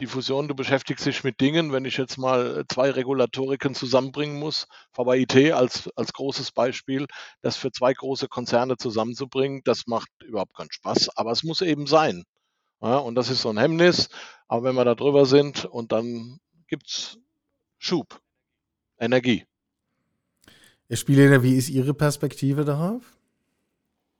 [0.00, 4.68] die Fusion, du beschäftigst dich mit Dingen, wenn ich jetzt mal zwei Regulatoriken zusammenbringen muss,
[4.92, 7.06] VBIT als, als großes Beispiel,
[7.42, 11.86] das für zwei große Konzerne zusammenzubringen, das macht überhaupt keinen Spaß, aber es muss eben
[11.86, 12.24] sein.
[12.80, 14.08] Ja, und das ist so ein Hemmnis.
[14.46, 16.38] Aber wenn wir da drüber sind und dann
[16.68, 17.18] gibt es
[17.78, 18.20] Schub,
[18.98, 19.44] Energie.
[20.88, 23.18] Herr Spieleder, wie ist Ihre Perspektive darauf?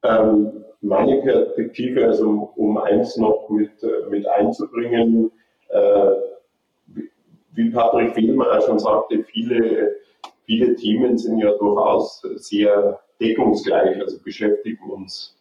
[0.03, 5.31] Ähm, meine Perspektive, also um eins noch mit, äh, mit einzubringen,
[5.71, 6.11] äh,
[7.53, 9.97] wie Patrick Fehlmeier schon sagte, viele,
[10.45, 15.38] viele Themen sind ja durchaus sehr deckungsgleich, also beschäftigen uns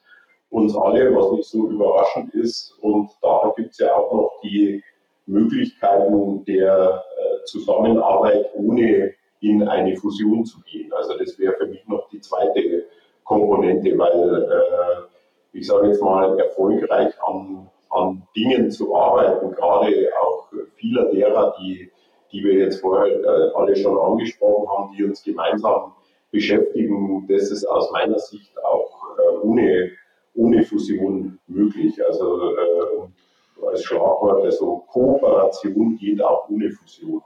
[0.49, 2.77] uns alle, was nicht so überraschend ist.
[2.81, 4.83] Und da gibt es ja auch noch die
[5.25, 10.91] Möglichkeiten der äh, Zusammenarbeit, ohne in eine Fusion zu gehen.
[10.93, 12.85] Also das wäre für mich noch die zweite
[13.23, 20.47] Komponente, weil äh, ich sage jetzt mal, erfolgreich an, an Dingen zu arbeiten, gerade auch
[20.75, 21.91] vieler derer, die,
[22.31, 25.93] die wir jetzt vorher äh, alle schon angesprochen haben, die uns gemeinsam
[26.31, 29.91] beschäftigen, das ist aus meiner Sicht auch äh, ohne
[30.37, 31.93] ohne Fusion möglich.
[32.07, 37.21] Also äh, als Schlagwort, also Kooperation geht auch ohne Fusion.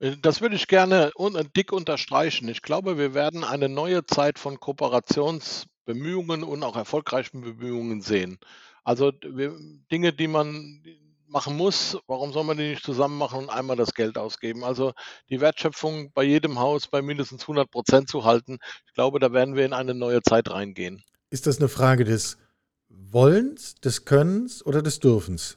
[0.00, 1.12] Äh, das würde ich gerne
[1.56, 2.48] dick unterstreichen.
[2.48, 8.38] Ich glaube, wir werden eine neue Zeit von Kooperationsbemühungen und auch erfolgreichen Bemühungen sehen.
[8.84, 10.82] Also Dinge, die man
[11.28, 14.64] machen muss, warum soll man die nicht zusammen machen und einmal das Geld ausgeben?
[14.64, 14.92] Also
[15.30, 19.54] die Wertschöpfung bei jedem Haus bei mindestens 100 Prozent zu halten, ich glaube, da werden
[19.54, 21.04] wir in eine neue Zeit reingehen.
[21.32, 22.36] Ist das eine Frage des
[22.90, 25.56] Wollens, des Könnens oder des Dürfens?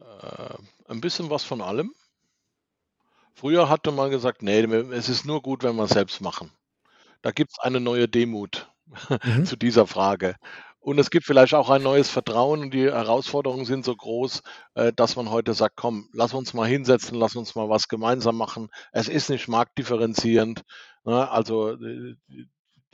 [0.00, 0.54] Äh,
[0.88, 1.94] ein bisschen was von allem.
[3.32, 6.50] Früher hatte man gesagt, nee, es ist nur gut, wenn wir es selbst machen.
[7.22, 8.68] Da gibt es eine neue Demut
[9.22, 9.46] mhm.
[9.46, 10.34] zu dieser Frage.
[10.80, 14.42] Und es gibt vielleicht auch ein neues Vertrauen und die Herausforderungen sind so groß,
[14.74, 18.36] äh, dass man heute sagt, komm, lass uns mal hinsetzen, lass uns mal was gemeinsam
[18.36, 18.68] machen.
[18.90, 20.64] Es ist nicht marktdifferenzierend.
[21.04, 21.30] Ne?
[21.30, 22.16] Also äh,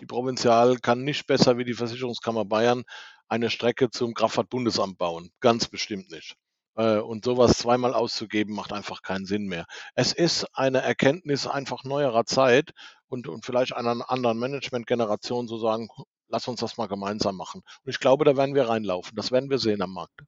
[0.00, 2.84] die Provinzial kann nicht besser wie die Versicherungskammer Bayern
[3.28, 5.30] eine Strecke zum Kraftfahrtbundesamt bauen.
[5.40, 6.36] Ganz bestimmt nicht.
[6.76, 9.66] Äh, und sowas zweimal auszugeben, macht einfach keinen Sinn mehr.
[9.94, 12.70] Es ist eine Erkenntnis einfach neuerer Zeit
[13.08, 15.88] und, und vielleicht einer anderen Management-Generation zu sagen,
[16.28, 17.62] lass uns das mal gemeinsam machen.
[17.84, 19.14] Und ich glaube, da werden wir reinlaufen.
[19.16, 20.22] Das werden wir sehen am Markt.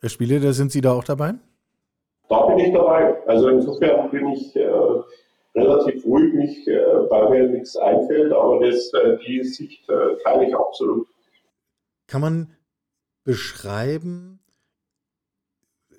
[0.00, 1.34] Herr Spiele, da sind Sie da auch dabei?
[2.28, 3.16] Da bin ich dabei.
[3.26, 4.68] Also insofern bin ich äh,
[5.54, 10.48] relativ ruhig, mich, äh, weil mir nichts einfällt, aber das, äh, die Sicht äh, teile
[10.48, 11.08] ich absolut.
[12.06, 12.56] Kann man
[13.24, 14.40] beschreiben,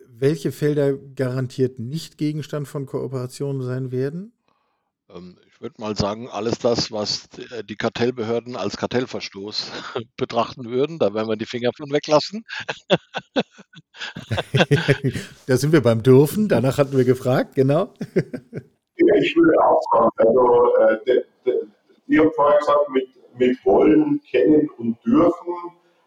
[0.08, 4.34] welche Felder garantiert nicht Gegenstand von Kooperationen sein werden?
[5.10, 9.72] Ähm, ich würde mal sagen, alles das, was äh, die Kartellbehörden als Kartellverstoß
[10.18, 12.43] betrachten würden, da werden wir die Finger von weglassen.
[15.45, 17.93] da sind wir beim Dürfen, danach hatten wir gefragt, genau.
[19.00, 21.22] Ich würde auch sagen, also äh,
[22.08, 25.54] ihr habt vorher gesagt, mit, mit wollen, kennen und dürfen.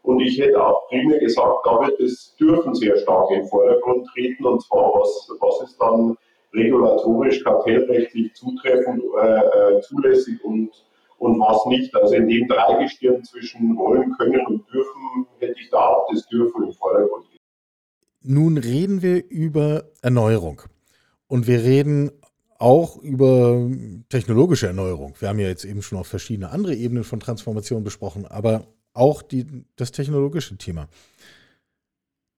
[0.03, 4.07] Und ich hätte auch primär gesagt, da wird das Dürfen sehr stark in den Vordergrund
[4.09, 4.45] treten.
[4.45, 6.17] Und zwar, was, was ist dann
[6.53, 10.71] regulatorisch, kartellrechtlich zutreffend, äh, äh, zulässig und,
[11.19, 11.95] und was nicht.
[11.95, 16.65] Also in dem Dreigestirn zwischen wollen, können und dürfen hätte ich da auch das Dürfen
[16.65, 17.27] im Vordergrund.
[18.25, 20.63] Nun reden wir über Erneuerung.
[21.27, 22.11] Und wir reden
[22.63, 23.69] auch über
[24.09, 25.15] technologische Erneuerung.
[25.19, 29.23] Wir haben ja jetzt eben schon auf verschiedene andere Ebenen von Transformation besprochen, aber auch
[29.23, 30.89] die, das technologische Thema.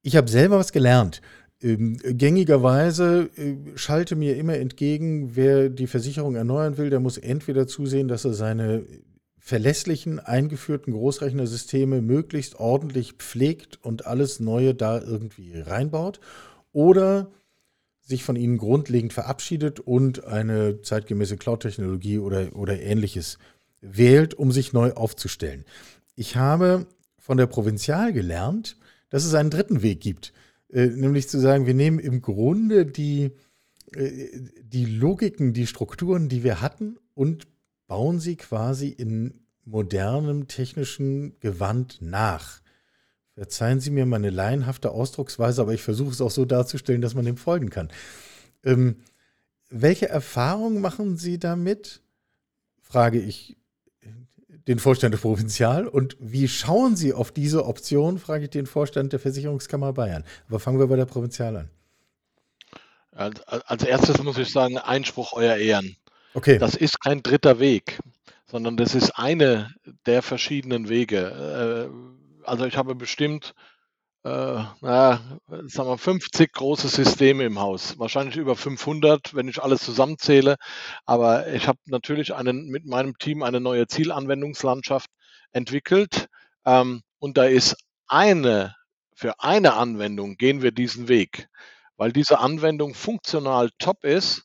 [0.02, 1.20] Ich habe selber was gelernt.
[1.60, 7.66] Ähm, gängigerweise äh, schalte mir immer entgegen, wer die Versicherung erneuern will, der muss entweder
[7.66, 8.84] zusehen, dass er seine
[9.38, 16.18] verlässlichen eingeführten Großrechnersysteme möglichst ordentlich pflegt und alles Neue da irgendwie reinbaut
[16.72, 17.30] oder
[18.04, 23.38] sich von ihnen grundlegend verabschiedet und eine zeitgemäße Cloud-Technologie oder, oder ähnliches
[23.80, 25.64] wählt, um sich neu aufzustellen.
[26.14, 26.86] Ich habe
[27.18, 28.76] von der Provinzial gelernt,
[29.08, 30.32] dass es einen dritten Weg gibt.
[30.70, 33.32] Äh, nämlich zu sagen, wir nehmen im Grunde die,
[33.94, 34.28] äh,
[34.62, 37.46] die Logiken, die Strukturen, die wir hatten und
[37.86, 42.60] bauen sie quasi in modernem technischen Gewand nach.
[43.34, 47.24] Verzeihen Sie mir meine laienhafte Ausdrucksweise, aber ich versuche es auch so darzustellen, dass man
[47.24, 47.90] dem folgen kann.
[48.64, 48.96] Ähm,
[49.70, 52.00] welche Erfahrungen machen Sie damit?
[52.80, 53.56] Frage ich
[54.68, 55.86] den Vorstand der Provinzial.
[55.86, 60.24] Und wie schauen Sie auf diese Option, frage ich den Vorstand der Versicherungskammer Bayern.
[60.48, 61.70] Aber fangen wir bei der Provinzial an.
[63.66, 65.96] Als erstes muss ich sagen, Einspruch euer Ehren.
[66.34, 66.58] Okay.
[66.58, 68.00] Das ist kein dritter Weg,
[68.46, 69.72] sondern das ist eine
[70.06, 71.90] der verschiedenen Wege.
[72.46, 73.54] Also ich habe bestimmt
[74.24, 74.28] äh,
[74.80, 75.20] naja,
[75.66, 80.56] sagen wir 50 große Systeme im Haus, wahrscheinlich über 500, wenn ich alles zusammenzähle.
[81.04, 85.10] Aber ich habe natürlich einen, mit meinem Team eine neue Zielanwendungslandschaft
[85.52, 86.28] entwickelt.
[86.64, 87.76] Ähm, und da ist
[88.08, 88.74] eine,
[89.14, 91.48] für eine Anwendung gehen wir diesen Weg,
[91.96, 94.44] weil diese Anwendung funktional top ist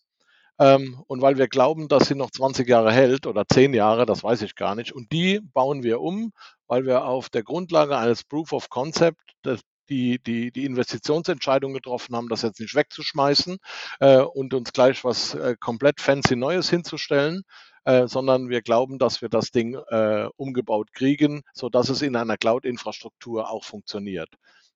[0.59, 4.23] ähm, und weil wir glauben, dass sie noch 20 Jahre hält oder 10 Jahre, das
[4.23, 4.91] weiß ich gar nicht.
[4.91, 6.33] Und die bauen wir um,
[6.69, 9.59] weil wir auf der Grundlage eines Proof of Concept das,
[9.89, 13.57] die, die, die Investitionsentscheidung getroffen haben, das jetzt nicht wegzuschmeißen
[13.99, 17.41] äh, und uns gleich was äh, komplett fancy Neues hinzustellen,
[17.85, 22.37] äh, sondern wir glauben, dass wir das Ding äh, umgebaut kriegen, sodass es in einer
[22.37, 24.29] Cloud-Infrastruktur auch funktioniert.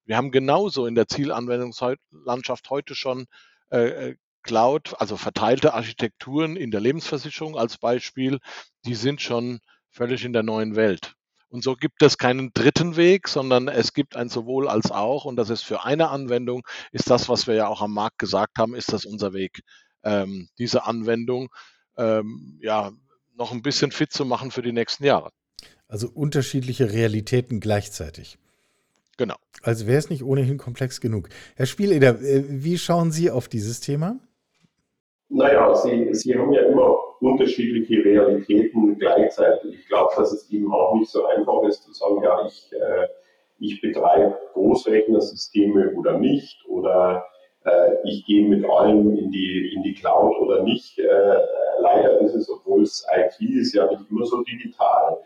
[0.05, 3.27] Wir haben genauso in der Zielanwendungslandschaft heute schon
[3.69, 8.39] äh, äh, Cloud, also verteilte Architekturen in der Lebensversicherung als Beispiel,
[8.83, 11.13] die sind schon völlig in der neuen Welt.
[11.53, 15.25] Und so gibt es keinen dritten Weg, sondern es gibt ein sowohl als auch.
[15.25, 18.57] Und das ist für eine Anwendung, ist das, was wir ja auch am Markt gesagt
[18.57, 19.61] haben, ist das unser Weg,
[20.03, 21.49] ähm, diese Anwendung
[21.95, 22.91] ähm, ja
[23.35, 25.29] noch ein bisschen fit zu machen für die nächsten Jahre.
[25.87, 28.39] Also unterschiedliche Realitäten gleichzeitig.
[29.17, 29.35] Genau.
[29.61, 31.29] Also wäre es nicht ohnehin komplex genug.
[31.55, 34.19] Herr Spieleder, äh, wie schauen Sie auf dieses Thema?
[35.29, 39.79] Naja, Sie, Sie haben ja immer unterschiedliche Realitäten gleichzeitig.
[39.79, 43.07] Ich glaube, dass es eben auch nicht so einfach ist zu sagen, ja, ich, äh,
[43.59, 47.25] ich betreibe Großrechnersysteme oder nicht oder
[47.65, 50.99] äh, ich gehe mit allem in die, in die Cloud oder nicht.
[50.99, 51.37] Äh,
[51.79, 55.17] leider ist es, obwohl es IT ist, ja nicht immer so digital.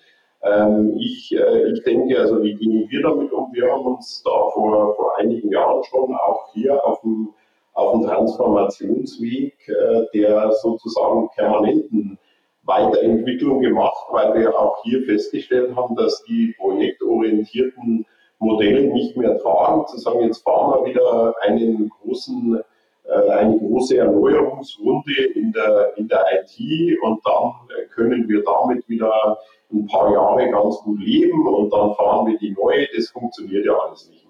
[0.44, 3.52] Ähm, ich, äh, ich denke, also wie gehen wir damit um?
[3.54, 7.30] Wir haben uns da vor, vor einigen Jahren schon auch hier auf dem,
[7.78, 12.18] auf dem Transformationsweg äh, der sozusagen permanenten
[12.64, 18.06] Weiterentwicklung gemacht, weil wir auch hier festgestellt haben, dass die projektorientierten
[18.40, 22.62] Modelle nicht mehr tragen, zu sagen, jetzt fahren wir wieder einen großen,
[23.04, 27.54] äh, eine große Erneuerungsrunde in der, in der IT und dann
[27.94, 29.38] können wir damit wieder
[29.72, 32.88] ein paar Jahre ganz gut leben und dann fahren wir die neue.
[32.96, 34.27] Das funktioniert ja alles nicht.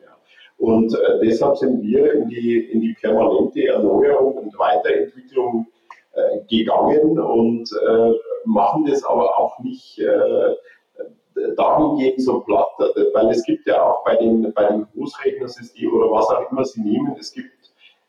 [0.57, 5.67] Und äh, deshalb sind wir in die, in die permanente Erneuerung und Weiterentwicklung
[6.13, 8.11] äh, gegangen und äh,
[8.45, 10.55] machen das aber auch nicht äh,
[11.55, 12.69] dahingehend so platt,
[13.13, 16.81] weil es gibt ja auch bei den, bei den Großrechnersystemen oder was auch immer sie
[16.81, 17.51] nehmen, es gibt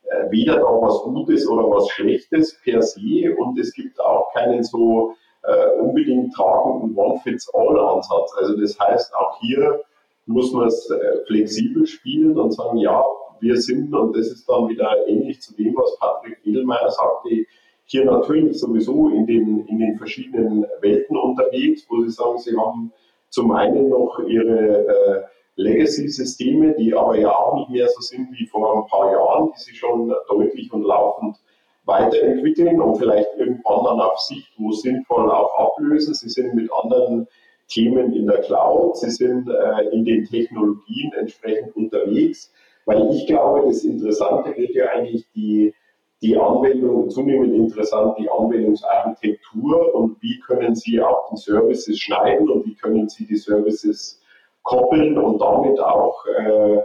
[0.04, 4.62] äh, weder da was Gutes oder was Schlechtes per se und es gibt auch keinen
[4.62, 8.32] so äh, unbedingt tragenden One-Fits-All-Ansatz.
[8.38, 9.82] Also das heißt, auch hier
[10.28, 13.02] muss man es äh, flexibel spielen und sagen, ja,
[13.40, 17.46] wir sind, und das ist dann wieder ähnlich zu dem, was Patrick Edelmeier sagte,
[17.84, 22.92] hier natürlich sowieso in den, in den verschiedenen Welten unterwegs, wo sie sagen, sie haben
[23.30, 25.22] zum einen noch ihre äh,
[25.56, 29.60] Legacy-Systeme, die aber ja auch nicht mehr so sind wie vor ein paar Jahren, die
[29.60, 31.36] sie schon deutlich und laufend
[31.84, 36.12] weiterentwickeln und vielleicht irgendwann dann auf Sicht, wo sinnvoll auch ablösen.
[36.14, 37.26] Sie sind mit anderen
[37.68, 42.52] Themen in der Cloud, sie sind äh, in den Technologien entsprechend unterwegs,
[42.86, 45.74] weil ich glaube, das Interessante wird ja eigentlich die,
[46.22, 52.66] die Anwendung, zunehmend interessant, die Anwendungsarchitektur und wie können Sie auch die Services schneiden und
[52.66, 54.20] wie können Sie die Services
[54.62, 56.78] koppeln und damit auch äh,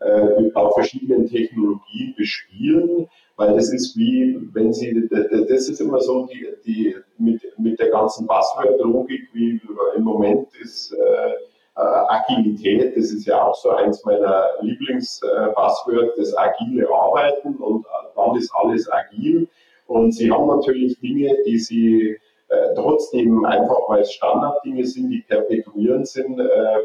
[0.00, 6.26] äh, auf verschiedenen Technologien bespielen, weil das ist wie, wenn Sie, das ist immer so
[6.26, 9.60] die, die mit, mit der ganzen Buzzword-Logik, wie
[9.96, 11.30] im Moment ist äh,
[11.76, 18.36] äh, Agilität, das ist ja auch so eins meiner Lieblings-Buzzword, das agile Arbeiten und dann
[18.36, 19.48] ist alles agil.
[19.86, 25.22] Und Sie haben natürlich Dinge, die Sie äh, trotzdem einfach, weil es Standarddinge sind, die
[25.22, 26.78] perpetuierend sind, äh,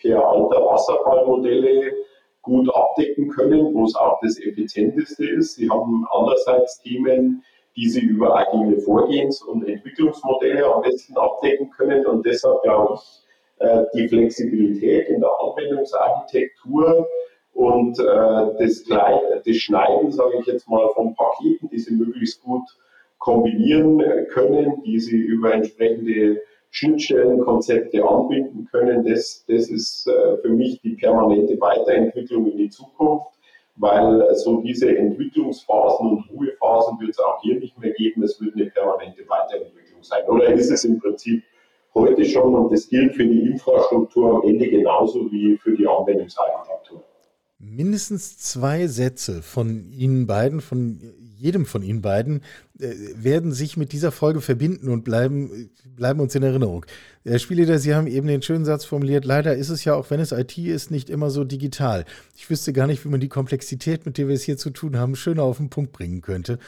[0.00, 1.92] per alter Wasserfallmodelle
[2.42, 5.56] gut abdecken können, wo es auch das effizienteste ist.
[5.56, 7.42] Sie haben andererseits Themen,
[7.78, 12.04] die Sie über agile Vorgehens- und Entwicklungsmodelle am besten abdecken können.
[12.06, 13.24] Und deshalb glaube ich,
[13.60, 17.06] äh, die Flexibilität in der Anwendungsarchitektur
[17.54, 18.02] und äh,
[18.58, 18.84] das,
[19.56, 22.64] Schneiden, sage ich jetzt mal, von Paketen, die Sie möglichst gut
[23.18, 30.80] kombinieren können, die Sie über entsprechende Schnittstellenkonzepte anbinden können, das, das ist äh, für mich
[30.82, 33.37] die permanente Weiterentwicklung in die Zukunft,
[33.78, 38.22] weil so diese Entwicklungsphasen und Ruhephasen wird es auch hier nicht mehr geben.
[38.22, 40.24] Es wird eine permanente Weiterentwicklung sein.
[40.28, 41.42] Oder ist es im Prinzip
[41.94, 47.02] heute schon und das gilt für die Infrastruktur am Ende genauso wie für die Anwendungsarchitektur.
[47.58, 51.00] Mindestens zwei Sätze von Ihnen beiden, von
[51.38, 52.42] jedem von Ihnen beiden,
[52.78, 56.84] äh, werden sich mit dieser Folge verbinden und bleiben, bleiben uns in Erinnerung.
[57.24, 60.20] Herr Spielleiter, Sie haben eben den schönen Satz formuliert, leider ist es ja, auch wenn
[60.20, 62.04] es IT ist, nicht immer so digital.
[62.36, 64.96] Ich wüsste gar nicht, wie man die Komplexität, mit der wir es hier zu tun
[64.96, 66.58] haben, schöner auf den Punkt bringen könnte.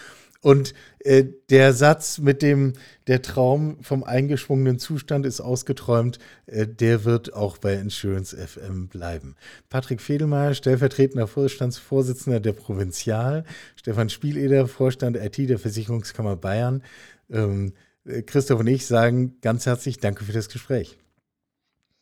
[0.43, 2.72] Und äh, der Satz mit dem,
[3.07, 9.36] der Traum vom eingeschwungenen Zustand ist ausgeträumt, äh, der wird auch bei Insurance FM bleiben.
[9.68, 13.45] Patrick Fedelmeier, stellvertretender Vorstandsvorsitzender der Provinzial,
[13.76, 16.82] Stefan Spieleder, Vorstand IT der Versicherungskammer Bayern.
[17.30, 17.74] Ähm,
[18.07, 20.97] äh, Christoph und ich sagen ganz herzlich Danke für das Gespräch.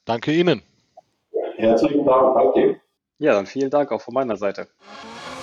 [0.04, 0.62] Danke Ihnen.
[1.56, 2.80] Herzlichen Dank, danke.
[3.18, 4.68] Ja, dann vielen Dank auch von meiner Seite.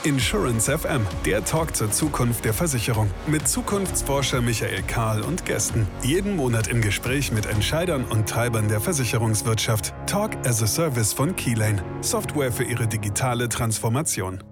[0.05, 5.87] Insurance FM, der Talk zur Zukunft der Versicherung mit Zukunftsforscher Michael Kahl und Gästen.
[6.03, 9.95] Jeden Monat im Gespräch mit Entscheidern und Treibern der Versicherungswirtschaft.
[10.05, 14.43] Talk as a Service von Keylane, Software für ihre digitale Transformation.